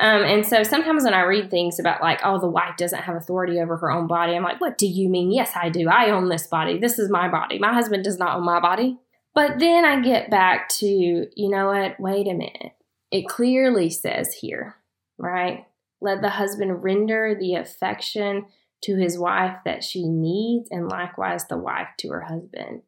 um, 0.00 0.22
and 0.22 0.44
so 0.44 0.62
sometimes 0.62 1.04
when 1.04 1.14
I 1.14 1.22
read 1.22 1.50
things 1.50 1.78
about, 1.78 2.02
like, 2.02 2.20
oh, 2.24 2.40
the 2.40 2.48
wife 2.48 2.76
doesn't 2.76 3.02
have 3.02 3.16
authority 3.16 3.60
over 3.60 3.76
her 3.76 3.90
own 3.90 4.06
body, 4.06 4.34
I'm 4.34 4.42
like, 4.42 4.60
what 4.60 4.78
do 4.78 4.86
you 4.86 5.08
mean? 5.08 5.30
Yes, 5.30 5.52
I 5.54 5.68
do. 5.68 5.88
I 5.88 6.10
own 6.10 6.28
this 6.28 6.46
body. 6.46 6.78
This 6.78 6.98
is 6.98 7.10
my 7.10 7.28
body. 7.28 7.58
My 7.58 7.72
husband 7.72 8.04
does 8.04 8.18
not 8.18 8.36
own 8.36 8.44
my 8.44 8.60
body. 8.60 8.98
But 9.34 9.58
then 9.58 9.84
I 9.84 10.00
get 10.00 10.30
back 10.30 10.68
to, 10.80 10.86
you 10.86 11.48
know 11.50 11.66
what? 11.66 11.98
Wait 11.98 12.26
a 12.28 12.34
minute. 12.34 12.72
It 13.10 13.28
clearly 13.28 13.90
says 13.90 14.32
here, 14.34 14.76
right? 15.18 15.66
Let 16.00 16.22
the 16.22 16.30
husband 16.30 16.82
render 16.82 17.36
the 17.38 17.54
affection 17.54 18.46
to 18.82 18.96
his 18.96 19.18
wife 19.18 19.56
that 19.64 19.82
she 19.82 20.08
needs, 20.08 20.68
and 20.70 20.88
likewise 20.88 21.46
the 21.46 21.56
wife 21.56 21.88
to 21.98 22.08
her 22.10 22.20
husband. 22.20 22.82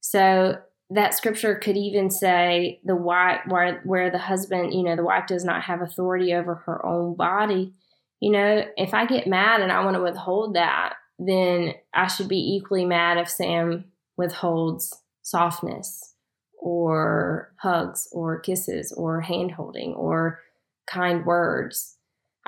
So 0.00 0.58
that 0.90 1.14
scripture 1.14 1.56
could 1.56 1.76
even 1.76 2.10
say 2.10 2.80
the 2.84 2.94
wife 2.94 3.40
where 3.48 3.80
where 3.84 4.10
the 4.10 4.18
husband, 4.18 4.72
you 4.72 4.82
know, 4.82 4.96
the 4.96 5.04
wife 5.04 5.26
does 5.26 5.44
not 5.44 5.62
have 5.62 5.82
authority 5.82 6.32
over 6.32 6.54
her 6.54 6.84
own 6.86 7.16
body. 7.16 7.72
You 8.20 8.32
know, 8.32 8.64
if 8.76 8.94
I 8.94 9.06
get 9.06 9.26
mad 9.26 9.60
and 9.60 9.72
I 9.72 9.84
want 9.84 9.96
to 9.96 10.02
withhold 10.02 10.54
that, 10.54 10.94
then 11.18 11.74
I 11.92 12.06
should 12.06 12.28
be 12.28 12.56
equally 12.56 12.84
mad 12.84 13.18
if 13.18 13.28
Sam 13.28 13.86
withholds 14.16 14.94
softness 15.22 16.14
or 16.58 17.52
hugs 17.58 18.08
or 18.12 18.40
kisses 18.40 18.92
or 18.96 19.20
hand 19.20 19.52
holding 19.52 19.92
or 19.94 20.40
kind 20.86 21.26
words 21.26 21.96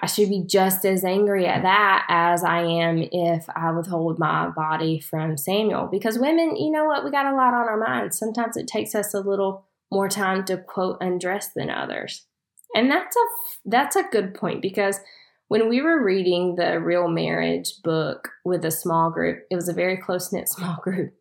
I 0.01 0.07
should 0.07 0.29
be 0.29 0.45
just 0.47 0.85
as 0.85 1.05
angry 1.05 1.47
at 1.47 1.63
that 1.63 2.07
as 2.09 2.45
I 2.45 2.61
am 2.63 3.03
if 3.11 3.47
I 3.55 3.73
withhold 3.73 4.19
my 4.19 4.49
body 4.49 5.01
from 5.01 5.37
Samuel. 5.37 5.89
Because 5.91 6.19
women, 6.19 6.57
you 6.57 6.71
know 6.71 6.85
what? 6.85 7.05
We 7.05 7.11
got 7.11 7.27
a 7.27 7.35
lot 7.35 7.55
on 7.55 7.69
our 7.69 7.77
minds. 7.77 8.17
Sometimes 8.17 8.57
it 8.57 8.69
takes 8.69 8.95
us 8.95 9.13
a 9.13 9.21
little 9.21 9.67
more 9.91 10.09
time 10.09 10.45
to 10.45 10.57
quote 10.57 10.99
undress 11.01 11.49
than 11.49 11.71
others. 11.71 12.27
And 12.75 12.91
that's 12.91 13.17
a 13.17 13.21
that's 13.65 13.97
a 13.97 14.05
good 14.13 14.35
point 14.35 14.63
because 14.63 15.01
when 15.49 15.69
we 15.69 15.81
were 15.81 16.05
reading 16.05 16.57
the 16.57 16.79
Real 16.79 17.09
Marriage 17.09 17.83
book 17.83 18.29
with 18.45 18.65
a 18.65 18.71
small 18.71 19.11
group, 19.11 19.45
it 19.51 19.57
was 19.57 19.69
a 19.69 19.75
very 19.75 19.97
close 19.97 20.33
knit 20.33 20.49
small 20.49 20.77
group. 20.83 21.15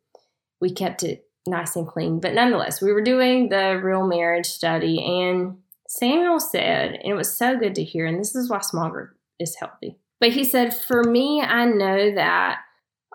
We 0.59 0.71
kept 0.71 1.03
it 1.03 1.25
nice 1.47 1.75
and 1.75 1.87
clean, 1.87 2.19
but 2.19 2.33
nonetheless, 2.33 2.81
we 2.81 2.91
were 2.91 3.03
doing 3.03 3.49
the 3.49 3.79
Real 3.81 4.05
Marriage 4.05 4.47
study 4.47 5.01
and 5.01 5.57
Samuel 5.87 6.39
said, 6.39 6.95
and 6.95 7.11
it 7.11 7.15
was 7.15 7.35
so 7.35 7.57
good 7.57 7.73
to 7.75 7.83
hear, 7.83 8.05
and 8.05 8.19
this 8.19 8.35
is 8.35 8.49
why 8.49 8.59
small 8.59 8.89
group 8.89 9.11
is 9.39 9.55
healthy. 9.55 9.97
But 10.19 10.31
he 10.31 10.43
said, 10.43 10.75
For 10.75 11.03
me, 11.03 11.41
I 11.41 11.65
know 11.65 12.13
that 12.13 12.59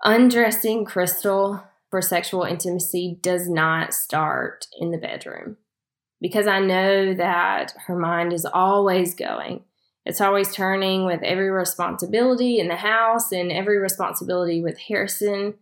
undressing 0.03 0.85
Crystal 0.85 1.63
for 1.91 2.01
sexual 2.01 2.45
intimacy 2.45 3.19
does 3.21 3.49
not 3.49 3.93
start 3.93 4.67
in 4.81 4.91
the 4.91 4.99
bedroom 4.99 5.59
because 6.21 6.47
I 6.47 6.61
know 6.61 7.15
that 7.15 7.75
her 7.87 7.97
mind 7.97 8.33
is 8.33 8.47
always 8.47 9.15
going. 9.15 9.65
It's 10.07 10.21
always 10.21 10.55
turning 10.55 11.05
with 11.05 11.23
every 11.23 11.51
responsibility 11.51 12.59
in 12.59 12.69
the 12.69 12.77
house 12.77 13.31
and 13.33 13.53
every 13.53 13.79
responsibility 13.79 14.63
with 14.63 14.79
Harrison. 14.79 15.55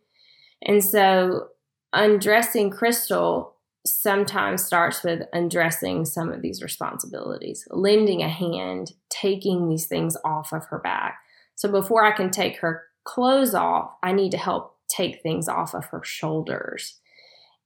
And 0.63 0.85
so, 0.85 1.49
undressing 1.93 2.71
Crystal 2.71 3.57
sometimes 3.87 4.65
starts 4.65 5.03
with 5.03 5.23
undressing 5.33 6.05
some 6.05 6.31
of 6.31 6.43
these 6.43 6.63
responsibilities, 6.63 7.67
lending 7.71 8.23
a 8.23 8.29
hand, 8.29 8.93
taking 9.09 9.69
these 9.69 9.87
things 9.87 10.17
off 10.25 10.53
of 10.53 10.67
her 10.67 10.79
back. 10.79 11.19
So 11.55 11.71
before 11.71 12.05
I 12.05 12.13
can 12.13 12.31
take 12.31 12.59
her 12.59 12.85
clothes 13.05 13.55
off, 13.55 13.93
I 14.03 14.13
need 14.13 14.33
to 14.33 14.39
help 14.39 14.77
take 14.89 15.23
things 15.23 15.49
off 15.49 15.75
of 15.75 15.87
her 15.87 16.03
shoulders. 16.05 16.99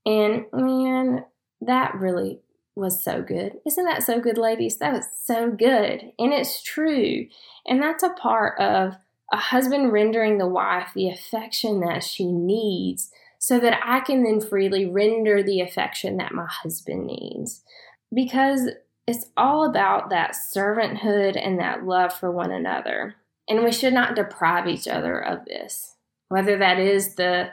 And 0.06 0.44
man, 0.52 1.24
that 1.60 1.94
really 1.94 2.40
was 2.76 3.02
so 3.02 3.22
good. 3.22 3.54
Isn't 3.66 3.84
that 3.84 4.02
so 4.02 4.20
good, 4.20 4.38
ladies? 4.38 4.78
That 4.78 4.92
was 4.92 5.06
so 5.22 5.50
good. 5.50 6.12
And 6.18 6.32
it's 6.32 6.62
true. 6.62 7.26
And 7.66 7.82
that's 7.82 8.02
a 8.02 8.10
part 8.10 8.58
of 8.60 8.94
a 9.32 9.36
husband 9.36 9.92
rendering 9.92 10.38
the 10.38 10.46
wife 10.46 10.90
the 10.94 11.08
affection 11.08 11.80
that 11.80 12.04
she 12.04 12.30
needs 12.30 13.10
so 13.44 13.60
that 13.60 13.78
I 13.84 14.00
can 14.00 14.22
then 14.22 14.40
freely 14.40 14.86
render 14.86 15.42
the 15.42 15.60
affection 15.60 16.16
that 16.16 16.32
my 16.32 16.46
husband 16.48 17.04
needs. 17.06 17.62
Because 18.10 18.70
it's 19.06 19.26
all 19.36 19.68
about 19.68 20.08
that 20.08 20.34
servanthood 20.34 21.38
and 21.38 21.58
that 21.58 21.84
love 21.84 22.14
for 22.14 22.32
one 22.32 22.50
another. 22.50 23.16
And 23.46 23.62
we 23.62 23.70
should 23.70 23.92
not 23.92 24.16
deprive 24.16 24.66
each 24.66 24.88
other 24.88 25.18
of 25.22 25.44
this, 25.44 25.94
whether 26.28 26.56
that 26.56 26.78
is 26.78 27.16
the, 27.16 27.50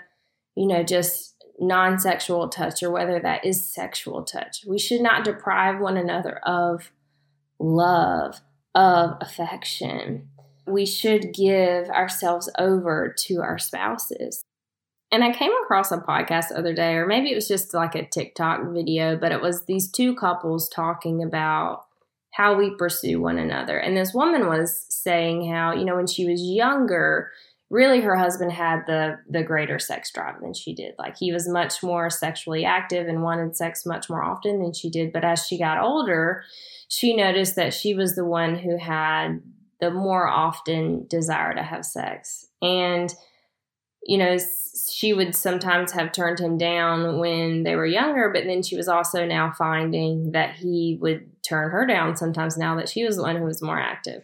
you 0.55 0.65
know, 0.65 0.81
just 0.81 1.35
non 1.59 1.99
sexual 1.99 2.47
touch 2.47 2.81
or 2.81 2.89
whether 2.89 3.19
that 3.19 3.43
is 3.43 3.67
sexual 3.67 4.23
touch. 4.23 4.63
We 4.65 4.79
should 4.79 5.01
not 5.01 5.25
deprive 5.25 5.81
one 5.81 5.97
another 5.97 6.37
of 6.45 6.89
love, 7.59 8.39
of 8.73 9.17
affection. 9.19 10.29
We 10.65 10.85
should 10.85 11.33
give 11.33 11.89
ourselves 11.89 12.49
over 12.57 13.13
to 13.25 13.41
our 13.41 13.57
spouses. 13.57 14.41
And 15.11 15.23
I 15.23 15.33
came 15.33 15.51
across 15.63 15.91
a 15.91 15.97
podcast 15.97 16.49
the 16.49 16.57
other 16.57 16.73
day, 16.73 16.93
or 16.93 17.05
maybe 17.05 17.31
it 17.31 17.35
was 17.35 17.47
just 17.47 17.73
like 17.73 17.95
a 17.95 18.05
TikTok 18.05 18.61
video, 18.69 19.17
but 19.17 19.31
it 19.31 19.41
was 19.41 19.65
these 19.65 19.91
two 19.91 20.15
couples 20.15 20.69
talking 20.69 21.21
about 21.21 21.85
how 22.31 22.55
we 22.55 22.73
pursue 22.75 23.19
one 23.19 23.37
another. 23.37 23.77
And 23.77 23.95
this 23.95 24.13
woman 24.13 24.47
was 24.47 24.85
saying 24.89 25.51
how, 25.51 25.73
you 25.73 25.83
know, 25.83 25.97
when 25.97 26.07
she 26.07 26.25
was 26.25 26.41
younger, 26.41 27.29
really 27.69 28.01
her 28.01 28.15
husband 28.15 28.51
had 28.51 28.83
the 28.85 29.17
the 29.29 29.43
greater 29.43 29.79
sex 29.79 30.11
drive 30.11 30.39
than 30.41 30.53
she 30.53 30.73
did. 30.73 30.93
Like 30.97 31.17
he 31.17 31.33
was 31.33 31.47
much 31.47 31.83
more 31.83 32.09
sexually 32.09 32.63
active 32.63 33.07
and 33.07 33.23
wanted 33.23 33.55
sex 33.55 33.85
much 33.85 34.09
more 34.09 34.23
often 34.23 34.61
than 34.61 34.73
she 34.73 34.89
did. 34.89 35.11
But 35.11 35.25
as 35.25 35.45
she 35.45 35.57
got 35.57 35.81
older, 35.81 36.43
she 36.87 37.15
noticed 37.15 37.55
that 37.57 37.73
she 37.73 37.93
was 37.93 38.15
the 38.15 38.25
one 38.25 38.55
who 38.55 38.77
had 38.77 39.41
the 39.81 39.91
more 39.91 40.27
often 40.27 41.07
desire 41.07 41.53
to 41.53 41.63
have 41.63 41.85
sex. 41.85 42.45
And 42.61 43.13
you 44.03 44.17
know, 44.17 44.37
she 44.89 45.13
would 45.13 45.35
sometimes 45.35 45.91
have 45.91 46.11
turned 46.11 46.39
him 46.39 46.57
down 46.57 47.19
when 47.19 47.63
they 47.63 47.75
were 47.75 47.85
younger, 47.85 48.29
but 48.33 48.45
then 48.45 48.63
she 48.63 48.75
was 48.75 48.87
also 48.87 49.25
now 49.25 49.51
finding 49.51 50.31
that 50.31 50.55
he 50.55 50.97
would 51.01 51.29
turn 51.43 51.71
her 51.71 51.85
down 51.85 52.15
sometimes 52.15 52.57
now 52.57 52.75
that 52.75 52.89
she 52.89 53.03
was 53.03 53.17
the 53.17 53.21
one 53.21 53.37
who 53.37 53.43
was 53.43 53.61
more 53.61 53.79
active. 53.79 54.23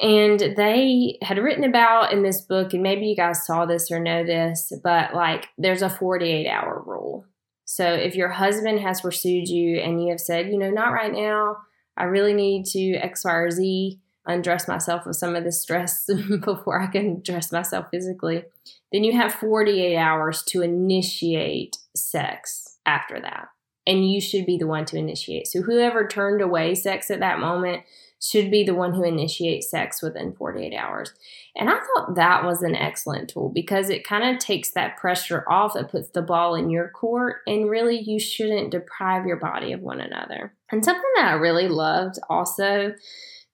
And 0.00 0.40
they 0.56 1.18
had 1.20 1.38
written 1.38 1.64
about 1.64 2.12
in 2.12 2.22
this 2.22 2.40
book, 2.40 2.72
and 2.72 2.82
maybe 2.82 3.06
you 3.06 3.16
guys 3.16 3.44
saw 3.44 3.66
this 3.66 3.90
or 3.90 4.00
know 4.00 4.24
this, 4.24 4.72
but 4.82 5.14
like 5.14 5.48
there's 5.58 5.82
a 5.82 5.90
48 5.90 6.48
hour 6.48 6.82
rule. 6.86 7.26
So 7.66 7.84
if 7.92 8.14
your 8.14 8.30
husband 8.30 8.80
has 8.80 9.02
pursued 9.02 9.48
you 9.48 9.78
and 9.78 10.02
you 10.02 10.10
have 10.10 10.20
said, 10.20 10.48
you 10.48 10.58
know, 10.58 10.70
not 10.70 10.92
right 10.92 11.12
now, 11.12 11.58
I 11.96 12.04
really 12.04 12.32
need 12.32 12.64
to 12.66 12.94
X, 12.94 13.24
Y, 13.24 13.32
or 13.32 13.50
Z, 13.50 14.00
undress 14.26 14.68
myself 14.68 15.06
with 15.06 15.16
some 15.16 15.34
of 15.34 15.44
the 15.44 15.52
stress 15.52 16.08
before 16.44 16.80
I 16.80 16.86
can 16.86 17.22
dress 17.22 17.52
myself 17.52 17.86
physically, 17.90 18.44
then 18.92 19.04
you 19.04 19.12
have 19.12 19.34
48 19.34 19.96
hours 19.96 20.42
to 20.44 20.62
initiate 20.62 21.78
sex 21.94 22.78
after 22.86 23.20
that. 23.20 23.48
And 23.86 24.10
you 24.10 24.20
should 24.20 24.46
be 24.46 24.58
the 24.58 24.66
one 24.66 24.84
to 24.86 24.96
initiate. 24.96 25.46
So 25.48 25.62
whoever 25.62 26.06
turned 26.06 26.42
away 26.42 26.74
sex 26.74 27.10
at 27.10 27.20
that 27.20 27.40
moment 27.40 27.82
should 28.22 28.50
be 28.50 28.62
the 28.62 28.74
one 28.74 28.94
who 28.94 29.02
initiates 29.02 29.70
sex 29.70 30.02
within 30.02 30.34
48 30.34 30.74
hours. 30.76 31.12
And 31.56 31.70
I 31.70 31.74
thought 31.74 32.16
that 32.16 32.44
was 32.44 32.62
an 32.62 32.76
excellent 32.76 33.30
tool 33.30 33.48
because 33.48 33.88
it 33.88 34.06
kind 34.06 34.24
of 34.24 34.38
takes 34.38 34.70
that 34.72 34.98
pressure 34.98 35.44
off. 35.48 35.74
It 35.74 35.88
puts 35.88 36.10
the 36.10 36.20
ball 36.20 36.54
in 36.54 36.68
your 36.68 36.88
court, 36.88 37.36
and 37.46 37.68
really, 37.68 37.98
you 37.98 38.20
shouldn't 38.20 38.70
deprive 38.70 39.26
your 39.26 39.38
body 39.38 39.72
of 39.72 39.80
one 39.80 40.00
another. 40.00 40.52
And 40.70 40.84
something 40.84 41.10
that 41.16 41.28
I 41.28 41.32
really 41.32 41.68
loved 41.68 42.18
also 42.28 42.94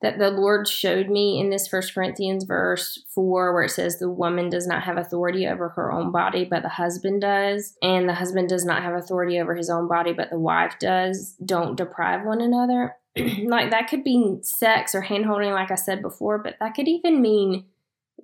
that 0.06 0.18
the 0.20 0.30
Lord 0.30 0.68
showed 0.68 1.08
me 1.08 1.40
in 1.40 1.50
this 1.50 1.66
First 1.66 1.92
Corinthians 1.92 2.44
verse 2.44 3.02
4, 3.12 3.52
where 3.52 3.64
it 3.64 3.70
says, 3.70 3.98
The 3.98 4.08
woman 4.08 4.48
does 4.48 4.66
not 4.66 4.84
have 4.84 4.96
authority 4.96 5.48
over 5.48 5.70
her 5.70 5.90
own 5.90 6.12
body, 6.12 6.44
but 6.44 6.62
the 6.62 6.68
husband 6.68 7.22
does. 7.22 7.76
And 7.82 8.08
the 8.08 8.14
husband 8.14 8.48
does 8.48 8.64
not 8.64 8.84
have 8.84 8.94
authority 8.94 9.40
over 9.40 9.56
his 9.56 9.68
own 9.68 9.88
body, 9.88 10.12
but 10.12 10.30
the 10.30 10.38
wife 10.38 10.74
does. 10.78 11.34
Don't 11.44 11.76
deprive 11.76 12.24
one 12.24 12.40
another. 12.40 12.94
like 13.16 13.70
that 13.70 13.88
could 13.88 14.04
be 14.04 14.36
sex 14.42 14.94
or 14.94 15.00
hand 15.00 15.26
holding, 15.26 15.50
like 15.50 15.72
I 15.72 15.76
said 15.76 16.02
before, 16.02 16.38
but 16.38 16.54
that 16.60 16.74
could 16.74 16.86
even 16.86 17.20
mean 17.20 17.64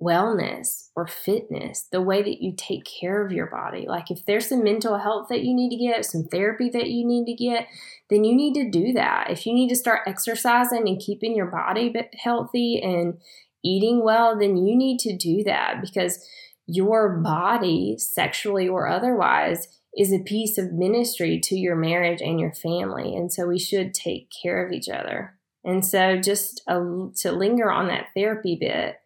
wellness 0.03 0.89
or 0.95 1.07
fitness, 1.07 1.87
the 1.91 2.01
way 2.01 2.21
that 2.21 2.41
you 2.41 2.53
take 2.55 2.85
care 2.85 3.25
of 3.25 3.31
your 3.31 3.47
body. 3.47 3.85
Like 3.87 4.11
if 4.11 4.25
there's 4.25 4.49
some 4.49 4.63
mental 4.63 4.97
health 4.97 5.27
that 5.29 5.43
you 5.43 5.53
need 5.53 5.69
to 5.69 5.77
get, 5.77 6.05
some 6.05 6.23
therapy 6.25 6.69
that 6.71 6.89
you 6.89 7.05
need 7.05 7.25
to 7.25 7.33
get, 7.33 7.67
then 8.09 8.23
you 8.23 8.35
need 8.35 8.53
to 8.55 8.69
do 8.69 8.93
that. 8.93 9.29
If 9.29 9.45
you 9.45 9.53
need 9.53 9.69
to 9.69 9.75
start 9.75 10.01
exercising 10.07 10.87
and 10.87 10.99
keeping 10.99 11.35
your 11.35 11.47
body 11.47 11.93
healthy 12.21 12.81
and 12.81 13.19
eating 13.63 14.03
well, 14.03 14.37
then 14.37 14.57
you 14.57 14.75
need 14.75 14.99
to 14.99 15.15
do 15.15 15.43
that 15.45 15.81
because 15.81 16.25
your 16.65 17.17
body, 17.19 17.95
sexually 17.97 18.67
or 18.67 18.87
otherwise, 18.87 19.67
is 19.95 20.11
a 20.11 20.19
piece 20.19 20.57
of 20.57 20.73
ministry 20.73 21.39
to 21.43 21.55
your 21.55 21.75
marriage 21.75 22.21
and 22.21 22.39
your 22.39 22.53
family. 22.53 23.15
And 23.15 23.31
so 23.31 23.47
we 23.47 23.59
should 23.59 23.93
take 23.93 24.29
care 24.41 24.65
of 24.65 24.71
each 24.71 24.89
other. 24.89 25.37
And 25.63 25.85
so, 25.85 26.17
just 26.17 26.61
a, 26.67 26.73
to 27.21 27.31
linger 27.31 27.71
on 27.71 27.87
that 27.87 28.07
therapy 28.15 28.57
bit, 28.59 28.97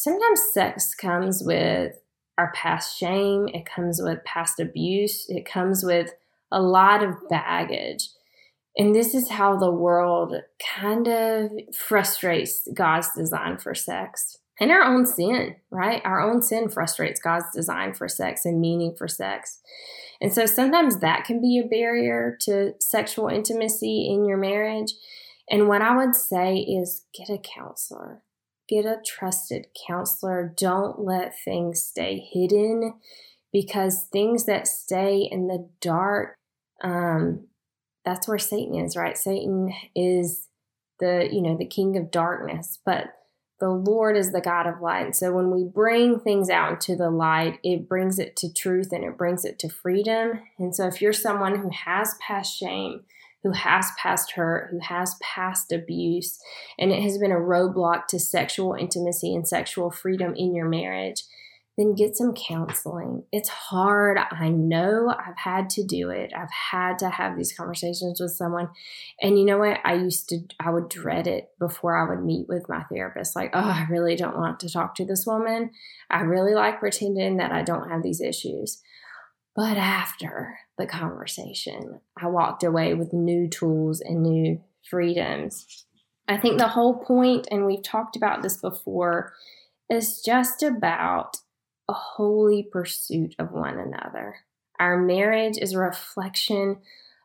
sometimes 0.00 0.40
sex 0.54 0.94
comes 0.94 1.42
with 1.44 1.92
our 2.38 2.52
past 2.54 2.98
shame, 2.98 3.48
it 3.52 3.66
comes 3.66 4.00
with 4.02 4.24
past 4.24 4.58
abuse, 4.58 5.26
it 5.28 5.44
comes 5.44 5.84
with 5.84 6.10
a 6.50 6.62
lot 6.62 7.02
of 7.02 7.28
baggage. 7.28 8.08
And 8.78 8.94
this 8.94 9.14
is 9.14 9.28
how 9.28 9.58
the 9.58 9.70
world 9.70 10.34
kind 10.78 11.06
of 11.06 11.50
frustrates 11.76 12.66
God's 12.72 13.12
design 13.14 13.58
for 13.58 13.74
sex 13.74 14.38
and 14.58 14.70
our 14.70 14.82
own 14.82 15.04
sin, 15.04 15.56
right? 15.70 16.00
Our 16.04 16.22
own 16.22 16.40
sin 16.40 16.70
frustrates 16.70 17.20
God's 17.20 17.50
design 17.54 17.92
for 17.92 18.08
sex 18.08 18.46
and 18.46 18.58
meaning 18.58 18.94
for 18.96 19.06
sex. 19.06 19.60
And 20.18 20.32
so 20.32 20.46
sometimes 20.46 21.00
that 21.00 21.24
can 21.24 21.42
be 21.42 21.58
a 21.58 21.68
barrier 21.68 22.38
to 22.42 22.72
sexual 22.80 23.28
intimacy 23.28 24.08
in 24.10 24.24
your 24.24 24.38
marriage. 24.38 24.94
And 25.50 25.68
what 25.68 25.82
I 25.82 25.94
would 25.94 26.14
say 26.14 26.56
is 26.56 27.04
get 27.14 27.28
a 27.28 27.38
counselor 27.38 28.22
get 28.70 28.86
a 28.86 29.00
trusted 29.04 29.66
counselor. 29.86 30.54
Don't 30.56 31.00
let 31.00 31.34
things 31.44 31.82
stay 31.82 32.24
hidden 32.32 32.94
because 33.52 34.06
things 34.12 34.46
that 34.46 34.68
stay 34.68 35.28
in 35.30 35.48
the 35.48 35.68
dark, 35.80 36.36
um, 36.82 37.48
that's 38.04 38.28
where 38.28 38.38
Satan 38.38 38.76
is, 38.76 38.96
right? 38.96 39.18
Satan 39.18 39.72
is 39.96 40.46
the, 41.00 41.28
you 41.30 41.42
know, 41.42 41.56
the 41.56 41.66
king 41.66 41.96
of 41.96 42.10
darkness, 42.10 42.78
but 42.84 43.14
the 43.58 43.70
Lord 43.70 44.16
is 44.16 44.32
the 44.32 44.40
God 44.40 44.66
of 44.66 44.80
light. 44.80 45.04
And 45.04 45.16
So 45.16 45.32
when 45.32 45.50
we 45.50 45.64
bring 45.64 46.20
things 46.20 46.48
out 46.48 46.72
into 46.72 46.96
the 46.96 47.10
light, 47.10 47.58
it 47.62 47.88
brings 47.88 48.18
it 48.18 48.36
to 48.36 48.52
truth 48.52 48.88
and 48.92 49.04
it 49.04 49.18
brings 49.18 49.44
it 49.44 49.58
to 49.58 49.68
freedom. 49.68 50.40
And 50.58 50.74
so 50.74 50.86
if 50.86 51.02
you're 51.02 51.12
someone 51.12 51.58
who 51.58 51.70
has 51.70 52.14
past 52.26 52.56
shame, 52.56 53.02
who 53.42 53.52
has 53.52 53.90
past 53.98 54.32
hurt, 54.32 54.68
who 54.70 54.78
has 54.80 55.16
past 55.22 55.72
abuse, 55.72 56.38
and 56.78 56.92
it 56.92 57.02
has 57.02 57.18
been 57.18 57.32
a 57.32 57.36
roadblock 57.36 58.06
to 58.08 58.18
sexual 58.18 58.74
intimacy 58.74 59.34
and 59.34 59.48
sexual 59.48 59.90
freedom 59.90 60.34
in 60.36 60.54
your 60.54 60.68
marriage, 60.68 61.22
then 61.78 61.94
get 61.94 62.14
some 62.14 62.34
counseling. 62.34 63.22
It's 63.32 63.48
hard. 63.48 64.18
I 64.18 64.50
know 64.50 65.14
I've 65.18 65.38
had 65.38 65.70
to 65.70 65.84
do 65.84 66.10
it. 66.10 66.32
I've 66.36 66.50
had 66.50 66.98
to 66.98 67.08
have 67.08 67.38
these 67.38 67.54
conversations 67.56 68.20
with 68.20 68.32
someone. 68.32 68.68
And 69.22 69.38
you 69.38 69.46
know 69.46 69.58
what? 69.58 69.78
I 69.84 69.94
used 69.94 70.28
to, 70.28 70.40
I 70.58 70.70
would 70.70 70.90
dread 70.90 71.26
it 71.26 71.50
before 71.58 71.96
I 71.96 72.08
would 72.10 72.22
meet 72.22 72.48
with 72.48 72.68
my 72.68 72.82
therapist. 72.92 73.34
Like, 73.34 73.52
oh, 73.54 73.60
I 73.60 73.86
really 73.88 74.16
don't 74.16 74.36
want 74.36 74.60
to 74.60 74.70
talk 74.70 74.94
to 74.96 75.06
this 75.06 75.24
woman. 75.24 75.70
I 76.10 76.20
really 76.20 76.54
like 76.54 76.80
pretending 76.80 77.38
that 77.38 77.52
I 77.52 77.62
don't 77.62 77.88
have 77.88 78.02
these 78.02 78.20
issues. 78.20 78.82
But 79.54 79.76
after 79.76 80.58
the 80.78 80.86
conversation, 80.86 82.00
I 82.16 82.28
walked 82.28 82.62
away 82.62 82.94
with 82.94 83.12
new 83.12 83.48
tools 83.48 84.00
and 84.00 84.22
new 84.22 84.62
freedoms. 84.88 85.84
I 86.28 86.36
think 86.36 86.58
the 86.58 86.68
whole 86.68 87.04
point, 87.04 87.48
and 87.50 87.66
we've 87.66 87.82
talked 87.82 88.16
about 88.16 88.42
this 88.42 88.56
before, 88.56 89.32
is 89.90 90.22
just 90.24 90.62
about 90.62 91.38
a 91.88 91.92
holy 91.92 92.62
pursuit 92.62 93.34
of 93.38 93.50
one 93.50 93.78
another. 93.78 94.36
Our 94.78 94.96
marriage 94.96 95.58
is 95.58 95.74
a 95.74 95.78
reflection 95.78 96.78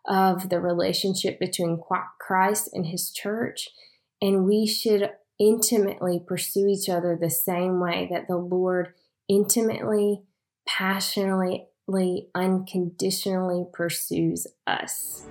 of 0.07 0.49
the 0.49 0.59
relationship 0.59 1.39
between 1.39 1.81
Christ 2.19 2.69
and 2.73 2.87
his 2.87 3.11
church, 3.11 3.69
and 4.21 4.45
we 4.45 4.65
should 4.65 5.11
intimately 5.39 6.19
pursue 6.25 6.67
each 6.67 6.89
other 6.89 7.15
the 7.15 7.29
same 7.29 7.79
way 7.79 8.07
that 8.11 8.27
the 8.27 8.37
Lord 8.37 8.93
intimately, 9.27 10.23
passionately, 10.67 11.67
unconditionally 12.33 13.65
pursues 13.71 14.47
us. 14.65 15.25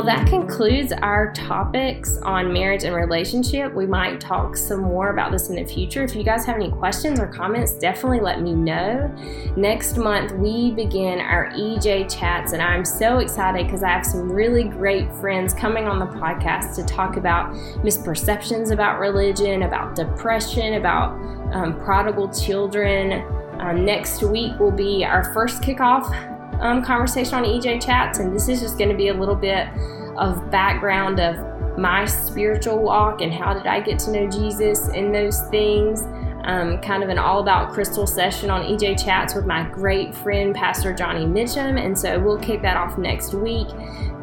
Well, 0.00 0.16
that 0.16 0.28
concludes 0.28 0.92
our 0.92 1.30
topics 1.34 2.16
on 2.22 2.54
marriage 2.54 2.84
and 2.84 2.96
relationship. 2.96 3.74
We 3.74 3.84
might 3.84 4.18
talk 4.18 4.56
some 4.56 4.80
more 4.80 5.10
about 5.10 5.30
this 5.30 5.50
in 5.50 5.56
the 5.56 5.64
future. 5.66 6.02
If 6.02 6.16
you 6.16 6.22
guys 6.22 6.46
have 6.46 6.56
any 6.56 6.70
questions 6.70 7.20
or 7.20 7.26
comments, 7.26 7.74
definitely 7.74 8.20
let 8.20 8.40
me 8.40 8.54
know. 8.54 9.14
Next 9.58 9.98
month, 9.98 10.32
we 10.32 10.70
begin 10.70 11.20
our 11.20 11.50
EJ 11.50 12.18
chats, 12.18 12.54
and 12.54 12.62
I'm 12.62 12.82
so 12.82 13.18
excited 13.18 13.66
because 13.66 13.82
I 13.82 13.90
have 13.90 14.06
some 14.06 14.32
really 14.32 14.64
great 14.64 15.12
friends 15.16 15.52
coming 15.52 15.86
on 15.86 15.98
the 15.98 16.06
podcast 16.06 16.74
to 16.76 16.82
talk 16.82 17.18
about 17.18 17.52
misperceptions 17.84 18.70
about 18.70 19.00
religion, 19.00 19.64
about 19.64 19.94
depression, 19.94 20.76
about 20.76 21.10
um, 21.52 21.78
prodigal 21.78 22.32
children. 22.32 23.22
Um, 23.60 23.84
next 23.84 24.22
week 24.22 24.58
will 24.58 24.72
be 24.72 25.04
our 25.04 25.30
first 25.34 25.60
kickoff 25.60 26.38
um, 26.60 26.84
conversation 26.84 27.34
on 27.34 27.44
EJ 27.44 27.84
Chats, 27.84 28.18
and 28.18 28.34
this 28.34 28.48
is 28.48 28.60
just 28.60 28.78
going 28.78 28.90
to 28.90 28.96
be 28.96 29.08
a 29.08 29.14
little 29.14 29.34
bit 29.34 29.68
of 30.16 30.50
background 30.50 31.18
of 31.18 31.78
my 31.78 32.04
spiritual 32.04 32.82
walk 32.82 33.22
and 33.22 33.32
how 33.32 33.54
did 33.54 33.66
I 33.66 33.80
get 33.80 33.98
to 34.00 34.10
know 34.10 34.28
Jesus 34.28 34.88
and 34.88 35.14
those 35.14 35.40
things. 35.48 36.02
Um, 36.42 36.80
kind 36.80 37.02
of 37.02 37.10
an 37.10 37.18
all 37.18 37.40
about 37.40 37.72
crystal 37.72 38.06
session 38.06 38.50
on 38.50 38.62
EJ 38.62 39.04
Chats 39.04 39.34
with 39.34 39.44
my 39.44 39.62
great 39.64 40.14
friend, 40.14 40.54
Pastor 40.54 40.94
Johnny 40.94 41.26
Mitchum. 41.26 41.78
And 41.82 41.98
so 41.98 42.18
we'll 42.18 42.38
kick 42.38 42.62
that 42.62 42.76
off 42.76 42.96
next 42.96 43.34
week. 43.34 43.68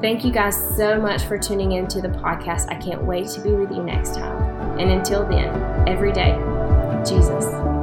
Thank 0.01 0.25
you 0.25 0.31
guys 0.31 0.55
so 0.75 0.99
much 0.99 1.25
for 1.25 1.37
tuning 1.37 1.73
into 1.73 2.01
the 2.01 2.09
podcast. 2.09 2.71
I 2.71 2.75
can't 2.75 3.03
wait 3.03 3.27
to 3.29 3.41
be 3.41 3.51
with 3.51 3.71
you 3.71 3.83
next 3.83 4.15
time. 4.15 4.79
And 4.79 4.91
until 4.91 5.27
then, 5.27 5.87
every 5.87 6.11
day, 6.11 6.35
Jesus. 7.07 7.76